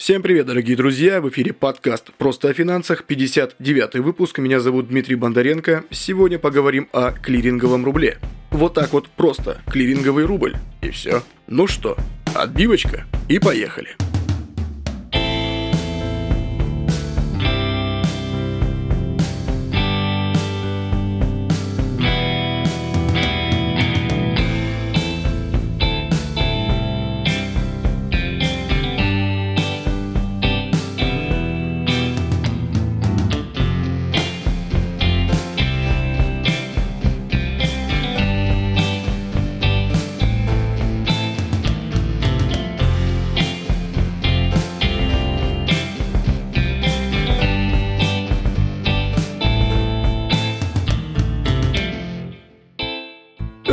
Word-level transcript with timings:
Всем 0.00 0.22
привет, 0.22 0.46
дорогие 0.46 0.78
друзья! 0.78 1.20
В 1.20 1.28
эфире 1.28 1.52
подкаст 1.52 2.10
«Просто 2.14 2.48
о 2.48 2.54
финансах», 2.54 3.04
59 3.04 3.96
выпуск. 3.96 4.38
Меня 4.38 4.58
зовут 4.58 4.88
Дмитрий 4.88 5.14
Бондаренко. 5.14 5.84
Сегодня 5.90 6.38
поговорим 6.38 6.88
о 6.92 7.10
клиринговом 7.10 7.84
рубле. 7.84 8.16
Вот 8.50 8.72
так 8.72 8.94
вот 8.94 9.10
просто. 9.10 9.60
Клиринговый 9.66 10.24
рубль. 10.24 10.56
И 10.80 10.88
все. 10.88 11.22
Ну 11.48 11.66
что, 11.66 11.98
отбивочка 12.34 13.04
и 13.28 13.38
поехали. 13.38 13.90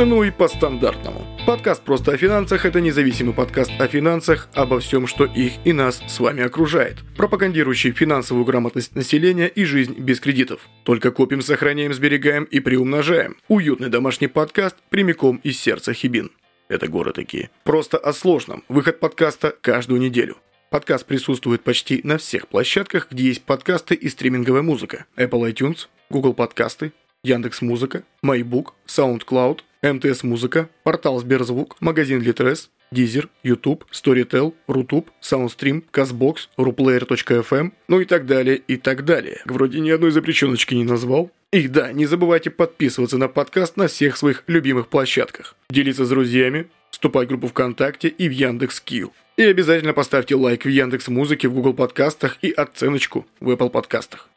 Ну 0.00 0.22
и 0.22 0.30
по 0.30 0.46
стандартному. 0.46 1.26
Подкаст 1.44 1.82
«Просто 1.82 2.12
о 2.12 2.16
финансах»— 2.16 2.64
это 2.66 2.80
независимый 2.80 3.34
подкаст 3.34 3.72
о 3.80 3.88
финансах, 3.88 4.48
обо 4.54 4.78
всем, 4.78 5.08
что 5.08 5.24
их 5.24 5.54
и 5.64 5.72
нас 5.72 6.00
с 6.06 6.20
вами 6.20 6.44
окружает, 6.44 6.98
пропагандирующий 7.16 7.90
финансовую 7.90 8.44
грамотность 8.44 8.94
населения 8.94 9.48
и 9.48 9.64
жизнь 9.64 9.94
без 9.98 10.20
кредитов. 10.20 10.60
Только 10.84 11.10
копим, 11.10 11.42
сохраняем, 11.42 11.92
сберегаем 11.92 12.44
и 12.44 12.60
приумножаем. 12.60 13.38
Уютный 13.48 13.88
домашний 13.88 14.28
подкаст 14.28 14.76
прямиком 14.88 15.40
из 15.42 15.58
сердца 15.58 15.92
Хибин. 15.92 16.30
Это 16.68 16.86
горы 16.86 17.12
такие. 17.12 17.50
Просто 17.64 17.98
о 17.98 18.12
сложном. 18.12 18.62
Выход 18.68 19.00
подкаста 19.00 19.56
каждую 19.60 20.00
неделю. 20.00 20.36
Подкаст 20.70 21.06
присутствует 21.06 21.64
почти 21.64 22.02
на 22.04 22.18
всех 22.18 22.46
площадках, 22.46 23.08
где 23.10 23.24
есть 23.24 23.42
подкасты 23.42 23.96
и 23.96 24.08
стриминговая 24.08 24.62
музыка. 24.62 25.06
Apple 25.16 25.52
iTunes, 25.52 25.88
Google 26.08 26.34
подкасты, 26.34 26.92
Яндекс 27.24 27.62
Музыка, 27.62 28.04
MyBook, 28.22 28.74
SoundCloud, 28.86 29.62
МТС 29.82 30.24
Музыка, 30.24 30.68
портал 30.82 31.20
Сберзвук, 31.20 31.76
магазин 31.80 32.20
Литрес, 32.20 32.70
Дизер, 32.90 33.28
YouTube, 33.42 33.84
Storytel, 33.92 34.54
Рутуб, 34.66 35.10
Soundstream, 35.22 35.84
Казбокс, 35.90 36.48
Ruplayer.fm, 36.56 37.72
ну 37.86 38.00
и 38.00 38.04
так 38.04 38.26
далее, 38.26 38.56
и 38.56 38.76
так 38.76 39.04
далее. 39.04 39.40
Вроде 39.44 39.80
ни 39.80 39.90
одной 39.90 40.10
запрещеночки 40.10 40.74
не 40.74 40.84
назвал. 40.84 41.30
И 41.52 41.68
да, 41.68 41.92
не 41.92 42.06
забывайте 42.06 42.50
подписываться 42.50 43.18
на 43.18 43.28
подкаст 43.28 43.76
на 43.76 43.88
всех 43.88 44.16
своих 44.16 44.44
любимых 44.48 44.88
площадках. 44.88 45.54
Делиться 45.70 46.04
с 46.04 46.08
друзьями, 46.08 46.68
вступать 46.90 47.26
в 47.26 47.28
группу 47.28 47.48
ВКонтакте 47.48 48.08
и 48.08 48.28
в 48.28 48.32
Яндекс 48.32 48.80
Кью. 48.80 49.12
И 49.36 49.42
обязательно 49.42 49.92
поставьте 49.92 50.34
лайк 50.34 50.64
в 50.64 50.68
Яндекс 50.68 51.08
Музыке, 51.08 51.48
в 51.48 51.54
Google 51.54 51.72
подкастах 51.72 52.38
и 52.42 52.50
оценочку 52.50 53.24
в 53.38 53.50
Apple 53.50 53.70
подкастах. 53.70 54.28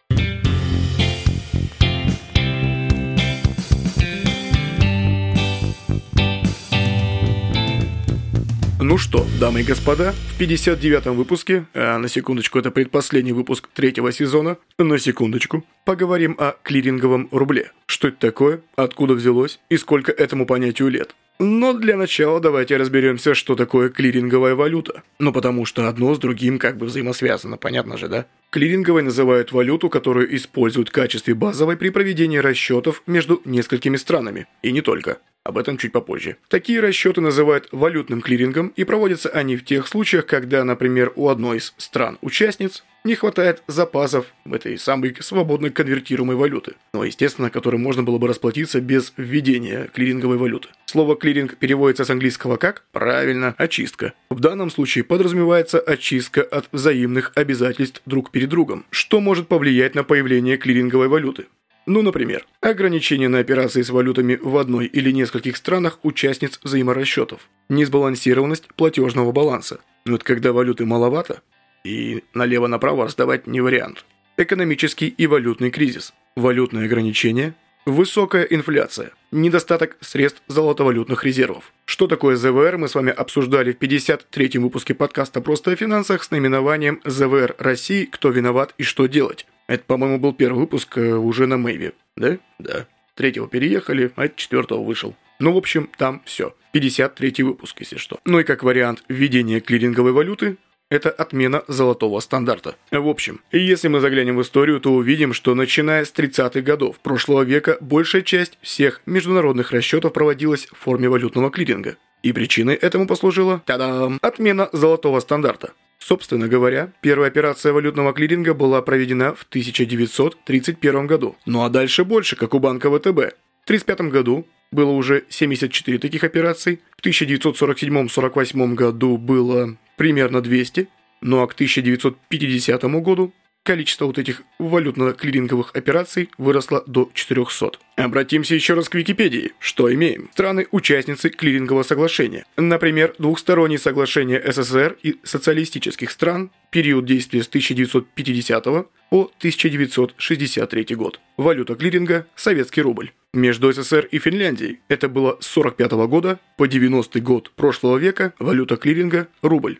Ну 8.84 8.98
что, 8.98 9.28
дамы 9.40 9.62
и 9.62 9.64
господа, 9.64 10.12
в 10.36 10.42
59-м 10.42 11.16
выпуске, 11.16 11.68
а 11.76 12.00
на 12.00 12.08
секундочку 12.08 12.58
это 12.58 12.72
предпоследний 12.72 13.32
выпуск 13.32 13.70
третьего 13.72 14.12
сезона, 14.12 14.58
на 14.80 14.98
секундочку, 14.98 15.64
поговорим 15.86 16.36
о 16.40 16.56
клиринговом 16.64 17.30
рубле. 17.32 17.74
Что 17.86 18.08
это 18.08 18.18
такое, 18.18 18.62
откуда 18.76 19.14
взялось 19.14 19.60
и 19.70 19.78
сколько 19.78 20.12
этому 20.12 20.48
понятию 20.48 20.90
лет. 20.90 21.14
Но 21.38 21.74
для 21.74 21.96
начала 21.96 22.40
давайте 22.40 22.76
разберемся, 22.78 23.36
что 23.36 23.56
такое 23.56 23.90
клиринговая 23.90 24.56
валюта. 24.56 25.04
Ну 25.20 25.32
потому 25.32 25.66
что 25.66 25.88
одно 25.88 26.16
с 26.16 26.20
другим 26.20 26.58
как 26.58 26.78
бы 26.78 26.88
взаимосвязано, 26.88 27.58
понятно 27.58 27.98
же, 27.98 28.08
да? 28.08 28.26
Клиринговой 28.50 29.04
называют 29.04 29.52
валюту, 29.52 29.90
которую 29.90 30.36
используют 30.36 30.90
в 30.90 30.92
качестве 30.92 31.36
базовой 31.36 31.78
при 31.78 31.90
проведении 31.90 32.40
расчетов 32.40 33.04
между 33.06 33.44
несколькими 33.46 33.98
странами. 33.98 34.48
И 34.64 34.72
не 34.72 34.82
только. 34.82 35.20
Об 35.44 35.58
этом 35.58 35.78
чуть 35.78 35.92
попозже. 35.92 36.38
Такие 36.50 36.80
расчеты 36.80 37.20
называют 37.20 37.68
валютным 37.72 38.22
клирингом 38.22 38.74
и 38.76 38.84
проводятся 38.84 39.30
они 39.30 39.58
в 39.58 39.66
тех 39.66 39.88
случаях, 39.88 40.28
когда, 40.28 40.64
например, 40.64 41.14
у 41.16 41.30
одной 41.30 41.58
из 41.58 41.74
стран-участниц 41.78 42.84
не 43.04 43.16
хватает 43.16 43.64
запасов 43.66 44.28
этой 44.46 44.78
самой 44.78 45.16
свободно 45.20 45.72
конвертируемой 45.72 46.36
валюты, 46.36 46.76
но, 46.94 47.04
естественно, 47.04 47.50
которой 47.50 47.78
можно 47.78 48.04
было 48.04 48.20
бы 48.20 48.28
расплатиться 48.28 48.80
без 48.80 49.14
введения 49.18 49.90
клиринговой 49.92 50.38
валюты. 50.38 50.70
Слово 50.86 51.16
«клиринг» 51.16 51.58
переводится 51.58 52.06
с 52.06 52.10
английского 52.12 52.58
как? 52.58 52.86
Правильно, 52.92 53.56
очистка. 53.58 54.14
В 54.30 54.40
данном 54.40 54.70
случае 54.70 55.04
подразумевается 55.04 55.80
очистка 55.80 56.44
от 56.44 56.68
взаимных 56.72 57.32
обязательств 57.36 58.04
друг 58.06 58.30
перед 58.30 58.50
другом, 58.50 58.86
что 58.92 59.20
может 59.20 59.48
повлиять 59.48 59.96
на 59.96 60.04
появление 60.04 60.58
клиринговой 60.58 61.08
валюты. 61.08 61.48
Ну, 61.86 62.04
например, 62.04 62.46
ограничение 62.62 63.28
на 63.28 63.40
операции 63.40 63.82
с 63.82 63.90
валютами 63.90 64.40
в 64.42 64.58
одной 64.58 64.86
или 64.86 65.12
нескольких 65.12 65.58
странах 65.58 66.00
участниц 66.04 66.60
взаиморасчетов, 66.64 67.50
несбалансированность 67.70 68.68
платежного 68.76 69.32
баланса. 69.32 69.80
Но 70.06 70.14
вот 70.14 70.24
когда 70.24 70.54
валюты 70.54 70.86
маловато, 70.86 71.42
и 71.84 72.24
налево-направо 72.34 73.06
раздавать 73.06 73.48
не 73.48 73.62
вариант. 73.62 74.06
Экономический 74.38 75.08
и 75.08 75.28
валютный 75.28 75.72
кризис, 75.72 76.14
валютные 76.36 76.86
ограничения, 76.86 77.56
высокая 77.86 78.44
инфляция, 78.44 79.12
недостаток 79.32 79.98
средств 80.02 80.42
золотовалютных 80.48 81.24
резервов. 81.24 81.72
Что 81.86 82.08
такое 82.08 82.36
ЗВР, 82.36 82.78
мы 82.78 82.88
с 82.88 82.96
вами 82.96 83.12
обсуждали 83.12 83.72
в 83.72 83.78
53-м 83.78 84.64
выпуске 84.64 84.94
подкаста 84.94 85.42
«Просто 85.42 85.72
о 85.72 85.76
финансах» 85.76 86.24
с 86.24 86.32
наименованием 86.32 87.02
«ЗВР 87.04 87.56
России. 87.58 88.06
Кто 88.06 88.30
виноват 88.30 88.74
и 88.78 88.84
что 88.84 89.08
делать?». 89.08 89.46
Это, 89.72 89.86
по-моему, 89.86 90.20
был 90.20 90.34
первый 90.34 90.60
выпуск 90.60 90.98
э, 90.98 91.14
уже 91.14 91.48
на 91.48 91.56
Мэйве. 91.56 91.94
Да? 92.18 92.38
Да. 92.60 92.88
Третьего 93.16 93.48
переехали, 93.48 94.12
а 94.18 94.28
четвертого 94.28 94.84
вышел. 94.84 95.16
Ну, 95.40 95.54
в 95.54 95.58
общем, 95.58 95.90
там 95.98 96.22
все. 96.26 96.54
53 96.74 97.44
выпуск, 97.44 97.80
если 97.80 97.96
что. 97.96 98.20
Ну 98.26 98.42
и 98.42 98.44
как 98.44 98.64
вариант 98.64 99.02
введения 99.08 99.62
клиринговой 99.62 100.12
валюты, 100.12 100.58
это 100.90 101.10
отмена 101.10 101.64
золотого 101.70 102.20
стандарта. 102.20 102.76
В 102.92 103.08
общем, 103.08 103.40
если 103.54 103.88
мы 103.88 104.02
заглянем 104.02 104.36
в 104.36 104.42
историю, 104.42 104.82
то 104.82 104.92
увидим, 104.92 105.32
что 105.32 105.56
начиная 105.56 106.04
с 106.04 106.14
30-х 106.14 106.60
годов 106.60 107.00
прошлого 107.00 107.44
века 107.44 107.78
большая 107.80 108.24
часть 108.24 108.58
всех 108.62 109.02
международных 109.06 109.72
расчетов 109.72 110.12
проводилась 110.12 110.66
в 110.66 110.76
форме 110.76 111.08
валютного 111.08 111.50
клиринга. 111.50 111.96
И 112.24 112.34
причиной 112.34 112.76
этому 112.76 113.08
послужила, 113.08 113.64
та-дам, 113.66 114.20
отмена 114.22 114.68
золотого 114.74 115.22
стандарта. 115.22 115.72
Собственно 116.02 116.48
говоря, 116.48 116.92
первая 117.02 117.30
операция 117.30 117.74
валютного 117.74 118.12
клиринга 118.12 118.56
была 118.56 118.82
проведена 118.82 119.36
в 119.36 119.44
1931 119.44 121.06
году. 121.06 121.36
Ну 121.46 121.64
а 121.64 121.70
дальше 121.70 122.04
больше, 122.04 122.36
как 122.36 122.56
у 122.56 122.60
банка 122.60 122.90
ВТБ. 122.90 123.06
В 123.06 123.70
1935 123.70 124.02
году 124.12 124.48
было 124.72 124.92
уже 124.92 125.26
74 125.30 126.00
таких 126.00 126.24
операций, 126.24 126.82
в 126.98 127.06
1947-48 127.06 128.74
году 128.74 129.18
было 129.18 129.78
примерно 129.96 130.42
200, 130.42 130.88
ну 131.22 131.44
а 131.44 131.48
к 131.48 131.54
1950 131.54 132.84
году 132.84 133.32
количество 133.64 134.06
вот 134.06 134.18
этих 134.18 134.42
валютно-клиринговых 134.60 135.72
операций 135.74 136.30
выросло 136.38 136.84
до 136.88 137.10
400. 137.14 137.80
Обратимся 137.96 138.56
еще 138.56 138.74
раз 138.74 138.90
к 138.90 138.96
Википедии. 138.96 139.54
Что 139.60 139.94
имеем? 139.94 140.30
Страны-участницы 140.34 141.30
клирингового 141.30 141.84
соглашения. 141.84 142.46
Например, 142.58 143.14
двухсторонние 143.18 143.80
соглашения 143.80 144.42
СССР 144.52 144.98
и 145.04 145.20
социалистических 145.24 146.10
стран, 146.12 146.52
период 146.72 147.06
действия 147.06 147.44
с 147.44 147.48
1950 147.48 148.64
по 148.64 149.32
1963 149.38 150.96
год. 150.96 151.20
Валюта 151.38 151.76
клиринга– 151.76 152.26
советский 152.36 152.82
рубль. 152.82 153.12
Между 153.34 153.72
СССР 153.72 154.08
и 154.12 154.20
Финляндией 154.20 154.80
это 154.90 155.08
было 155.08 155.38
с 155.40 155.48
45 155.48 155.92
года 156.08 156.40
по 156.58 156.68
90 156.68 157.22
год 157.22 157.52
прошлого 157.52 157.98
века 157.98 158.34
валюта 158.40 158.76
клиринга– 158.76 159.28
рубль. 159.42 159.80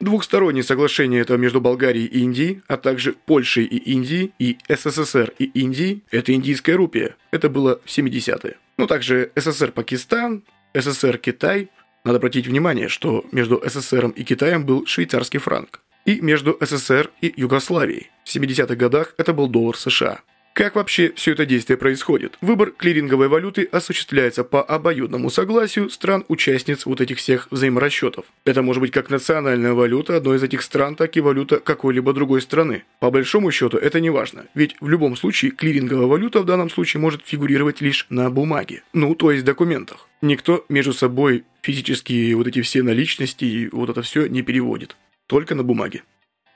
Двухсторонние 0.00 0.62
соглашения 0.62 1.18
это 1.18 1.36
между 1.36 1.60
Болгарией 1.60 2.06
и 2.06 2.20
Индией, 2.20 2.62
а 2.68 2.76
также 2.76 3.14
Польшей 3.14 3.64
и 3.64 3.78
Индией, 3.92 4.32
и 4.38 4.56
СССР 4.68 5.32
и 5.40 5.46
Индией– 5.46 6.04
это 6.12 6.32
индийская 6.32 6.74
рупия. 6.74 7.16
Это 7.32 7.48
было 7.48 7.80
в 7.84 7.88
70-е. 7.88 8.58
Ну, 8.76 8.86
также 8.86 9.32
СССР-Пакистан, 9.34 10.44
СССР-Китай. 10.72 11.70
Надо 12.04 12.18
обратить 12.18 12.46
внимание, 12.46 12.88
что 12.88 13.24
между 13.32 13.60
СССР 13.66 14.12
и 14.14 14.22
Китаем 14.22 14.64
был 14.64 14.86
швейцарский 14.86 15.40
франк. 15.40 15.80
И 16.04 16.20
между 16.20 16.56
СССР 16.60 17.10
и 17.20 17.34
Югославией. 17.36 18.10
В 18.24 18.34
70-х 18.34 18.76
годах 18.76 19.14
это 19.18 19.32
был 19.32 19.48
доллар 19.48 19.76
США. 19.76 20.20
Как 20.58 20.74
вообще 20.74 21.12
все 21.14 21.34
это 21.34 21.46
действие 21.46 21.76
происходит? 21.76 22.36
Выбор 22.40 22.72
клиринговой 22.72 23.28
валюты 23.28 23.68
осуществляется 23.70 24.42
по 24.42 24.60
обоюдному 24.60 25.30
согласию 25.30 25.88
стран-участниц 25.88 26.84
вот 26.84 27.00
этих 27.00 27.18
всех 27.18 27.46
взаиморасчетов. 27.52 28.24
Это 28.44 28.62
может 28.62 28.80
быть 28.80 28.90
как 28.90 29.08
национальная 29.08 29.72
валюта 29.72 30.16
одной 30.16 30.38
из 30.38 30.42
этих 30.42 30.62
стран, 30.62 30.96
так 30.96 31.16
и 31.16 31.20
валюта 31.20 31.60
какой-либо 31.60 32.12
другой 32.12 32.42
страны. 32.42 32.82
По 32.98 33.12
большому 33.12 33.52
счету 33.52 33.76
это 33.76 34.00
не 34.00 34.10
важно, 34.10 34.46
ведь 34.56 34.74
в 34.80 34.88
любом 34.88 35.14
случае 35.16 35.52
клиринговая 35.52 36.08
валюта 36.08 36.40
в 36.40 36.44
данном 36.44 36.70
случае 36.70 37.00
может 37.02 37.22
фигурировать 37.24 37.80
лишь 37.80 38.06
на 38.10 38.28
бумаге, 38.28 38.82
ну 38.92 39.14
то 39.14 39.30
есть 39.30 39.44
документах. 39.44 40.08
Никто 40.22 40.64
между 40.68 40.92
собой 40.92 41.44
физические 41.62 42.34
вот 42.34 42.48
эти 42.48 42.62
все 42.62 42.82
наличности 42.82 43.44
и 43.44 43.68
вот 43.68 43.90
это 43.90 44.02
все 44.02 44.26
не 44.26 44.42
переводит, 44.42 44.96
только 45.28 45.54
на 45.54 45.62
бумаге 45.62 46.02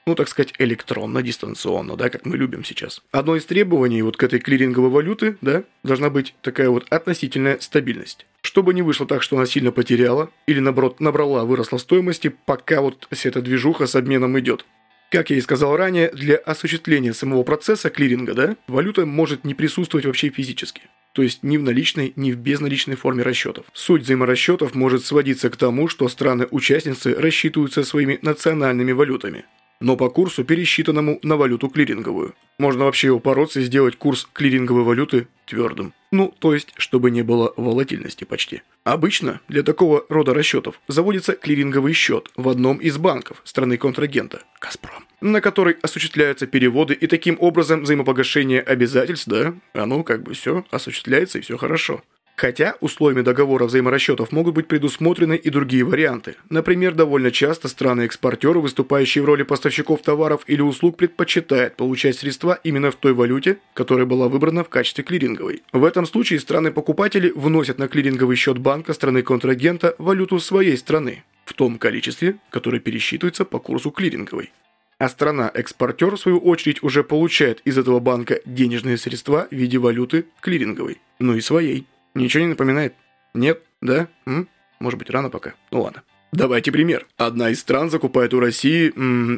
ну, 0.06 0.14
так 0.14 0.28
сказать, 0.28 0.54
электронно, 0.58 1.22
дистанционно, 1.22 1.96
да, 1.96 2.10
как 2.10 2.26
мы 2.26 2.36
любим 2.36 2.64
сейчас. 2.64 3.02
Одно 3.12 3.36
из 3.36 3.44
требований 3.44 4.02
вот 4.02 4.16
к 4.16 4.22
этой 4.22 4.40
клиринговой 4.40 4.90
валюты, 4.90 5.36
да, 5.40 5.64
должна 5.82 6.10
быть 6.10 6.34
такая 6.42 6.70
вот 6.70 6.86
относительная 6.90 7.58
стабильность. 7.60 8.26
Чтобы 8.42 8.74
не 8.74 8.82
вышло 8.82 9.06
так, 9.06 9.22
что 9.22 9.36
она 9.36 9.46
сильно 9.46 9.70
потеряла, 9.70 10.30
или 10.46 10.58
наоборот 10.58 11.00
набрала, 11.00 11.44
выросла 11.44 11.78
стоимости, 11.78 12.34
пока 12.46 12.80
вот 12.80 13.06
вся 13.12 13.28
эта 13.28 13.40
движуха 13.40 13.86
с 13.86 13.94
обменом 13.94 14.38
идет. 14.38 14.64
Как 15.10 15.30
я 15.30 15.36
и 15.36 15.40
сказал 15.42 15.76
ранее, 15.76 16.10
для 16.10 16.36
осуществления 16.36 17.12
самого 17.12 17.42
процесса 17.42 17.90
клиринга, 17.90 18.34
да, 18.34 18.56
валюта 18.66 19.06
может 19.06 19.44
не 19.44 19.54
присутствовать 19.54 20.06
вообще 20.06 20.30
физически. 20.30 20.82
То 21.12 21.22
есть 21.22 21.42
ни 21.42 21.58
в 21.58 21.62
наличной, 21.62 22.14
ни 22.16 22.32
в 22.32 22.38
безналичной 22.38 22.96
форме 22.96 23.22
расчетов. 23.22 23.66
Суть 23.74 24.02
взаиморасчетов 24.02 24.74
может 24.74 25.04
сводиться 25.04 25.50
к 25.50 25.56
тому, 25.56 25.86
что 25.86 26.08
страны-участницы 26.08 27.14
рассчитываются 27.14 27.84
своими 27.84 28.18
национальными 28.22 28.92
валютами 28.92 29.44
но 29.82 29.96
по 29.96 30.08
курсу, 30.08 30.44
пересчитанному 30.44 31.18
на 31.22 31.36
валюту 31.36 31.68
клиринговую. 31.68 32.34
Можно 32.58 32.84
вообще 32.84 33.10
упороться 33.10 33.60
и 33.60 33.64
сделать 33.64 33.96
курс 33.96 34.28
клиринговой 34.32 34.84
валюты 34.84 35.26
твердым. 35.46 35.92
Ну, 36.12 36.32
то 36.38 36.54
есть, 36.54 36.72
чтобы 36.76 37.10
не 37.10 37.22
было 37.22 37.52
волатильности 37.56 38.24
почти. 38.24 38.62
Обычно 38.84 39.40
для 39.48 39.62
такого 39.62 40.04
рода 40.08 40.34
расчетов 40.34 40.80
заводится 40.86 41.32
клиринговый 41.32 41.94
счет 41.94 42.30
в 42.36 42.48
одном 42.48 42.78
из 42.78 42.98
банков 42.98 43.40
страны 43.44 43.76
контрагента– 43.76 44.42
«Газпром», 44.60 45.04
на 45.20 45.40
который 45.40 45.76
осуществляются 45.82 46.46
переводы 46.46 46.94
и 46.94 47.06
таким 47.06 47.36
образом 47.40 47.82
взаимопогашение 47.82 48.60
обязательств, 48.60 49.26
да, 49.26 49.54
оно 49.72 50.02
как 50.04 50.22
бы 50.22 50.34
все 50.34 50.64
осуществляется 50.70 51.38
и 51.38 51.42
все 51.42 51.56
хорошо. 51.56 52.02
Хотя 52.36 52.76
условиями 52.80 53.22
договора 53.22 53.66
взаиморасчетов 53.66 54.32
могут 54.32 54.54
быть 54.54 54.66
предусмотрены 54.66 55.36
и 55.36 55.50
другие 55.50 55.84
варианты. 55.84 56.36
Например, 56.48 56.94
довольно 56.94 57.30
часто 57.30 57.68
страны-экспортеры, 57.68 58.60
выступающие 58.60 59.22
в 59.22 59.26
роли 59.26 59.42
поставщиков 59.42 60.02
товаров 60.02 60.42
или 60.46 60.60
услуг, 60.60 60.96
предпочитают 60.96 61.76
получать 61.76 62.16
средства 62.16 62.58
именно 62.64 62.90
в 62.90 62.96
той 62.96 63.12
валюте, 63.12 63.58
которая 63.74 64.06
была 64.06 64.28
выбрана 64.28 64.64
в 64.64 64.68
качестве 64.68 65.04
клиринговой. 65.04 65.62
В 65.72 65.84
этом 65.84 66.06
случае 66.06 66.40
страны-покупатели 66.40 67.32
вносят 67.34 67.78
на 67.78 67.88
клиринговый 67.88 68.36
счет 68.36 68.58
банка 68.58 68.92
страны-контрагента 68.92 69.94
валюту 69.98 70.40
своей 70.40 70.76
страны 70.76 71.24
в 71.44 71.54
том 71.54 71.78
количестве, 71.78 72.36
которое 72.50 72.80
пересчитывается 72.80 73.44
по 73.44 73.58
курсу 73.58 73.90
клиринговой. 73.90 74.50
А 74.98 75.08
страна-экспортер, 75.08 76.14
в 76.14 76.20
свою 76.20 76.38
очередь, 76.38 76.82
уже 76.82 77.02
получает 77.02 77.60
из 77.64 77.76
этого 77.76 77.98
банка 77.98 78.40
денежные 78.46 78.96
средства 78.96 79.48
в 79.50 79.54
виде 79.54 79.76
валюты 79.76 80.26
клиринговой, 80.40 80.98
ну 81.18 81.34
и 81.34 81.40
своей. 81.40 81.86
Ничего 82.14 82.42
не 82.42 82.50
напоминает? 82.50 82.94
Нет? 83.34 83.62
Да? 83.80 84.08
М? 84.26 84.48
Может 84.78 84.98
быть, 84.98 85.10
рано 85.10 85.30
пока? 85.30 85.54
Ну 85.70 85.82
ладно. 85.82 86.02
Давайте 86.32 86.72
пример. 86.72 87.06
Одна 87.16 87.50
из 87.50 87.60
стран 87.60 87.90
закупает 87.90 88.32
у 88.34 88.40
России 88.40 88.92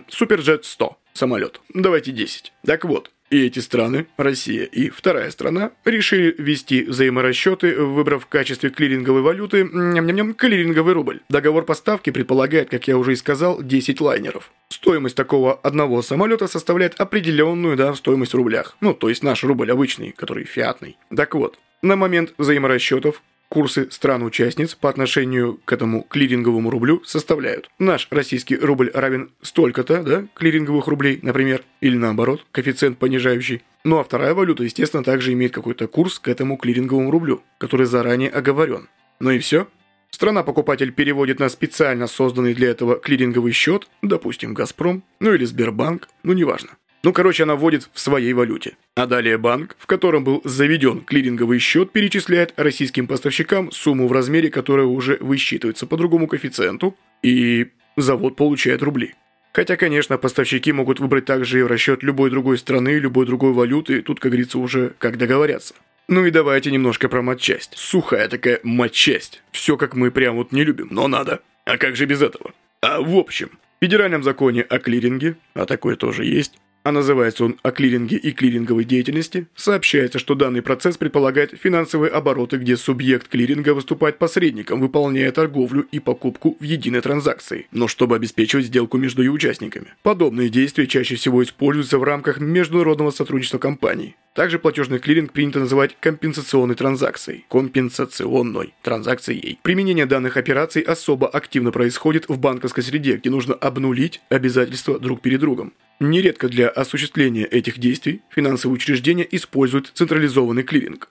Суперджет 0.09 0.65
100 0.65 0.97
самолет. 1.13 1.61
Давайте 1.73 2.13
10. 2.13 2.53
Так 2.65 2.85
вот, 2.85 3.11
и 3.31 3.47
эти 3.47 3.59
страны, 3.59 4.07
Россия 4.17 4.65
и 4.65 4.91
вторая 4.91 5.31
страна, 5.31 5.73
решили 5.85 6.35
ввести 6.39 6.85
взаиморасчеты, 6.85 7.83
выбрав 7.83 8.25
в 8.25 8.27
качестве 8.27 8.71
клиринговой 8.71 9.23
валюты 9.23 9.65
ням-ням-ням, 9.65 10.35
клиринговый 10.35 10.95
рубль. 10.95 11.21
Договор 11.29 11.65
поставки 11.65 12.11
предполагает, 12.11 12.71
как 12.71 12.87
я 12.87 12.97
уже 12.97 13.15
и 13.15 13.17
сказал, 13.17 13.61
10 13.61 14.01
лайнеров. 14.01 14.53
Стоимость 14.69 15.17
такого 15.17 15.55
одного 15.55 16.03
самолета 16.03 16.47
составляет 16.47 17.01
определенную 17.01 17.77
да, 17.77 17.95
стоимость 17.95 18.35
в 18.35 18.37
рублях. 18.37 18.77
Ну, 18.81 18.95
то 18.95 19.09
есть 19.09 19.25
наш 19.25 19.43
рубль 19.43 19.73
обычный, 19.73 20.13
который 20.13 20.45
фиатный. 20.45 20.97
Так 21.15 21.35
вот, 21.35 21.59
на 21.85 21.97
момент 21.97 22.33
взаиморасчетов 22.39 23.23
курсы 23.51 23.89
стран-участниц 23.91 24.75
по 24.75 24.89
отношению 24.89 25.61
к 25.65 25.73
этому 25.73 26.03
клиринговому 26.03 26.71
рублю 26.71 27.03
составляют. 27.05 27.69
Наш 27.79 28.09
российский 28.11 28.57
рубль 28.57 28.91
равен 28.93 29.31
столько-то, 29.43 30.03
да, 30.03 30.27
клиринговых 30.35 30.89
рублей, 30.89 31.21
например, 31.23 31.63
или 31.81 31.97
наоборот, 31.97 32.45
коэффициент 32.51 32.99
понижающий. 32.99 33.63
Ну 33.85 33.99
а 33.99 34.05
вторая 34.05 34.35
валюта, 34.35 34.65
естественно, 34.65 35.05
также 35.05 35.35
имеет 35.35 35.53
какой-то 35.53 35.87
курс 35.87 36.19
к 36.19 36.29
этому 36.29 36.57
клиринговому 36.57 37.11
рублю, 37.11 37.43
который 37.59 37.87
заранее 37.87 38.31
оговорен. 38.31 38.89
Ну 39.21 39.31
и 39.31 39.39
все. 39.39 39.69
Страна-покупатель 40.11 40.93
переводит 40.93 41.39
на 41.39 41.49
специально 41.49 42.07
созданный 42.07 42.55
для 42.55 42.71
этого 42.71 42.97
клиринговый 42.97 43.53
счет, 43.53 43.89
допустим, 44.01 44.55
«Газпром», 44.55 45.03
ну 45.21 45.35
или 45.35 45.45
«Сбербанк», 45.45 46.09
ну 46.23 46.33
неважно. 46.33 46.71
Ну, 47.05 47.13
короче, 47.13 47.43
она 47.43 47.55
вводит 47.55 47.91
в 47.93 48.01
своей 48.01 48.33
валюте. 48.33 48.79
А 48.97 49.07
далее 49.07 49.37
банк, 49.37 49.77
в 49.79 49.87
котором 49.87 50.25
был 50.25 50.41
заведен 50.45 51.03
клиринговый 51.03 51.59
счет, 51.59 51.93
перечисляет 51.93 52.55
российским 52.57 53.07
поставщикам 53.07 53.71
сумму 53.73 54.09
в 54.09 54.13
размере, 54.13 54.49
которая 54.49 54.87
уже 54.87 55.19
высчитывается 55.21 55.87
по 55.87 55.99
другому 55.99 56.27
коэффициенту, 56.27 56.97
и 57.23 57.73
завод 57.99 58.37
получает 58.37 58.83
рубли. 58.83 59.15
Хотя, 59.53 59.77
конечно, 59.77 60.17
поставщики 60.17 60.73
могут 60.73 60.99
выбрать 60.99 61.27
также 61.27 61.61
и 61.61 61.63
в 61.63 61.67
расчет 61.67 62.03
любой 62.03 62.31
другой 62.31 62.57
страны, 62.57 62.99
любой 62.99 63.27
другой 63.27 63.53
валюты, 63.53 64.01
тут, 64.01 64.19
как 64.19 64.33
говорится, 64.33 64.59
уже 64.59 64.95
как 64.99 65.19
договорятся. 65.19 65.75
Ну 66.09 66.25
и 66.25 66.31
давайте 66.31 66.71
немножко 66.71 67.11
про 67.11 67.21
матчасть. 67.21 67.75
Сухая 67.77 68.29
такая 68.29 68.61
матчасть. 68.63 69.43
Все 69.53 69.77
как 69.77 69.95
мы 69.95 70.11
прям 70.11 70.37
вот 70.37 70.53
не 70.53 70.65
любим, 70.65 70.89
но 70.91 71.07
надо. 71.07 71.43
А 71.67 71.77
как 71.77 71.97
же 71.97 72.07
без 72.07 72.23
этого? 72.23 72.55
А 72.81 73.03
в 73.03 73.15
общем, 73.15 73.51
в 73.79 73.85
федеральном 73.85 74.23
законе 74.23 74.63
о 74.63 74.79
клиринге, 74.79 75.37
а 75.53 75.67
такое 75.67 75.97
тоже 75.97 76.25
есть, 76.25 76.55
а 76.85 76.93
называется 76.93 77.47
он 77.47 77.57
«О 77.63 77.71
клиринге 77.73 78.17
и 78.19 78.31
клиринговой 78.31 78.85
деятельности», 78.85 79.47
сообщается, 79.57 80.19
что 80.19 80.35
данный 80.35 80.63
процесс 80.63 80.99
предполагает 80.99 81.59
финансовые 81.59 82.11
обороты, 82.11 82.59
где 82.59 82.77
субъект 82.77 83.27
клиринга 83.29 83.75
выступает 83.75 84.19
посредником, 84.19 84.81
выполняя 84.81 85.33
торговлю 85.33 85.87
и 85.91 85.99
покупку 85.99 86.57
в 86.61 86.63
единой 86.63 87.01
транзакции, 87.01 87.67
но 87.73 87.89
чтобы 87.89 88.17
обеспечивать 88.17 88.67
сделку 88.67 88.99
между 88.99 89.23
ее 89.23 89.31
участниками. 89.31 89.95
Подобные 90.03 90.51
действия 90.51 90.87
чаще 90.87 91.17
всего 91.17 91.43
используются 91.43 91.99
в 91.99 92.05
рамках 92.05 92.39
международного 92.39 93.11
сотрудничества 93.11 93.59
компаний. 93.59 94.17
Также 94.35 94.59
платежный 94.59 94.99
клиринг 94.99 95.33
принято 95.33 95.61
называть 95.61 95.97
компенсационной 96.01 96.75
транзакцией, 96.75 97.47
компенсационной 97.49 98.75
транзакцией. 98.83 99.59
Применение 99.63 100.07
данных 100.07 100.37
операций 100.37 100.83
особо 100.83 101.29
активно 101.29 101.71
происходит 101.71 102.29
в 102.29 102.37
банковской 102.37 102.83
среде, 102.83 103.17
где 103.17 103.31
нужно 103.31 103.55
обнулить 103.55 104.21
обязательства 104.29 104.99
друг 104.99 105.23
перед 105.23 105.41
другом. 105.41 105.73
Нередко 106.07 106.51
для 106.51 106.69
осуществления 106.69 107.47
этих 107.47 107.79
действий 107.79 108.21
финансовые 108.29 108.75
учреждения 108.75 109.27
используют 109.31 109.91
централизованный 109.95 110.63
клиринг. 110.63 111.09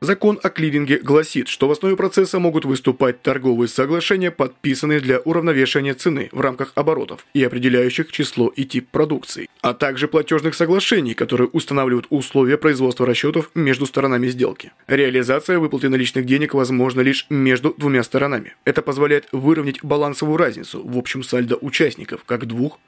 Закон 0.00 0.38
о 0.40 0.48
клиринге 0.48 0.98
гласит, 0.98 1.48
что 1.48 1.66
в 1.66 1.72
основе 1.72 1.96
процесса 1.96 2.38
могут 2.38 2.64
выступать 2.64 3.20
торговые 3.20 3.66
соглашения, 3.66 4.30
подписанные 4.30 5.00
для 5.00 5.18
уравновешивания 5.18 5.94
цены 5.94 6.28
в 6.30 6.40
рамках 6.40 6.70
оборотов 6.76 7.26
и 7.34 7.42
определяющих 7.42 8.12
число 8.12 8.46
и 8.46 8.64
тип 8.64 8.88
продукции, 8.92 9.48
а 9.60 9.74
также 9.74 10.06
платежных 10.06 10.54
соглашений, 10.54 11.14
которые 11.14 11.48
устанавливают 11.48 12.06
условия 12.10 12.58
производства 12.58 13.06
расчетов 13.06 13.50
между 13.56 13.86
сторонами 13.86 14.28
сделки. 14.28 14.70
Реализация 14.86 15.58
выплаты 15.58 15.88
наличных 15.88 16.26
денег 16.26 16.54
возможна 16.54 17.00
лишь 17.00 17.26
между 17.28 17.74
двумя 17.76 18.04
сторонами. 18.04 18.54
Это 18.64 18.82
позволяет 18.82 19.26
выровнять 19.32 19.82
балансовую 19.82 20.36
разницу 20.36 20.80
в 20.86 20.96
общем 20.96 21.24
сальдо 21.24 21.56
участников 21.56 22.22
как 22.24 22.46
двух, 22.46 22.78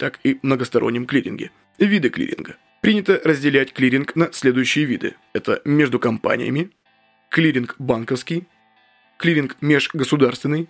так 0.00 0.18
и 0.24 0.38
многостороннем 0.42 1.04
клиринге. 1.04 1.50
Виды 1.78 2.08
клиринга. 2.08 2.56
Принято 2.80 3.20
разделять 3.22 3.74
клиринг 3.74 4.16
на 4.16 4.32
следующие 4.32 4.86
виды. 4.86 5.14
Это 5.34 5.60
между 5.66 5.98
компаниями, 5.98 6.70
клиринг 7.28 7.76
банковский, 7.78 8.48
клиринг 9.18 9.58
межгосударственный, 9.60 10.68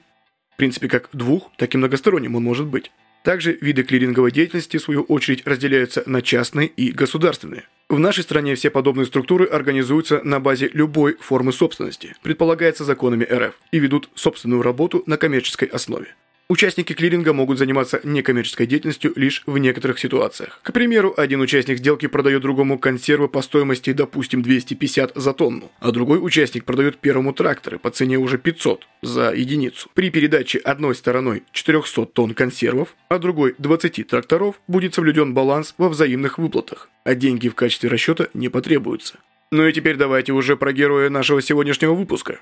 в 0.52 0.56
принципе 0.56 0.88
как 0.88 1.08
двух, 1.12 1.52
так 1.56 1.72
и 1.72 1.78
многосторонним 1.78 2.34
он 2.34 2.42
может 2.42 2.66
быть. 2.66 2.90
Также 3.22 3.56
виды 3.60 3.84
клиринговой 3.84 4.32
деятельности, 4.32 4.78
в 4.78 4.82
свою 4.82 5.02
очередь, 5.02 5.46
разделяются 5.46 6.02
на 6.06 6.22
частные 6.22 6.66
и 6.66 6.90
государственные. 6.90 7.64
В 7.88 8.00
нашей 8.00 8.24
стране 8.24 8.56
все 8.56 8.70
подобные 8.70 9.06
структуры 9.06 9.44
организуются 9.44 10.22
на 10.24 10.40
базе 10.40 10.70
любой 10.72 11.16
формы 11.20 11.52
собственности, 11.52 12.16
предполагается 12.22 12.84
законами 12.84 13.24
РФ, 13.24 13.54
и 13.70 13.78
ведут 13.78 14.10
собственную 14.14 14.62
работу 14.62 15.04
на 15.06 15.16
коммерческой 15.18 15.68
основе. 15.68 16.16
Участники 16.50 16.94
клиринга 16.94 17.32
могут 17.32 17.58
заниматься 17.58 18.00
некоммерческой 18.02 18.66
деятельностью 18.66 19.12
лишь 19.14 19.44
в 19.46 19.56
некоторых 19.58 20.00
ситуациях. 20.00 20.58
К 20.64 20.72
примеру, 20.72 21.14
один 21.16 21.40
участник 21.40 21.78
сделки 21.78 22.08
продает 22.08 22.42
другому 22.42 22.76
консервы 22.76 23.28
по 23.28 23.40
стоимости, 23.40 23.92
допустим, 23.92 24.42
250 24.42 25.12
за 25.14 25.32
тонну, 25.32 25.70
а 25.78 25.92
другой 25.92 26.18
участник 26.20 26.64
продает 26.64 26.98
первому 26.98 27.32
тракторы 27.32 27.78
по 27.78 27.92
цене 27.92 28.18
уже 28.18 28.36
500 28.36 28.88
за 29.00 29.32
единицу. 29.32 29.90
При 29.94 30.10
передаче 30.10 30.58
одной 30.58 30.96
стороной 30.96 31.44
400 31.52 32.06
тонн 32.06 32.34
консервов, 32.34 32.96
а 33.08 33.20
другой 33.20 33.54
20 33.58 34.08
тракторов 34.08 34.60
будет 34.66 34.96
соблюден 34.96 35.34
баланс 35.34 35.76
во 35.78 35.88
взаимных 35.88 36.38
выплатах, 36.38 36.88
а 37.04 37.14
деньги 37.14 37.48
в 37.48 37.54
качестве 37.54 37.88
расчета 37.88 38.26
не 38.34 38.48
потребуются. 38.48 39.20
Ну 39.52 39.68
и 39.68 39.72
теперь 39.72 39.94
давайте 39.94 40.32
уже 40.32 40.56
про 40.56 40.72
героя 40.72 41.10
нашего 41.10 41.42
сегодняшнего 41.42 41.94
выпуска. 41.94 42.40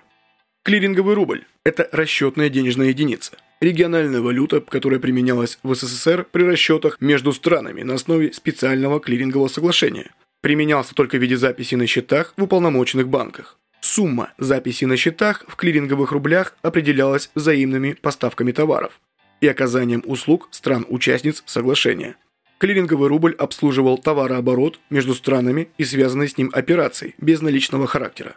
Клиринговый 0.69 1.15
рубль– 1.15 1.47
это 1.65 1.89
расчетная 1.93 2.51
денежная 2.51 2.89
единица. 2.89 3.39
Региональная 3.63 4.21
валюта, 4.21 4.61
которая 4.61 5.01
применялась 5.01 5.59
в 5.63 5.75
СССР 5.75 6.27
при 6.31 6.43
расчетах 6.43 7.01
между 7.01 7.33
странами 7.33 7.81
на 7.81 7.95
основе 7.95 8.35
специального 8.35 9.01
клирингового 9.01 9.49
соглашения. 9.49 10.11
Применялся 10.43 10.95
только 10.95 11.17
в 11.17 11.23
виде 11.23 11.39
записи 11.39 11.75
на 11.75 11.87
счетах 11.87 12.35
в 12.37 12.43
уполномоченных 12.43 13.09
банках. 13.09 13.59
Сумма 13.81 14.35
записи 14.37 14.85
на 14.85 14.99
счетах 14.99 15.47
в 15.49 15.57
клиринговых 15.57 16.13
рублях 16.13 16.55
определялась 16.61 17.31
взаимными 17.35 17.95
поставками 17.95 18.53
товаров 18.53 19.01
и 19.41 19.49
оказанием 19.49 20.03
услуг 20.05 20.49
стран-участниц 20.51 21.45
соглашения. 21.47 22.17
Клиринговый 22.59 23.09
рубль 23.09 23.35
обслуживал 23.39 23.97
товарооборот 23.97 24.81
между 24.91 25.15
странами 25.15 25.71
и 25.79 25.85
связанные 25.85 26.29
с 26.29 26.37
ним 26.37 26.51
операции 26.53 27.15
без 27.17 27.41
наличного 27.41 27.87
характера. 27.87 28.37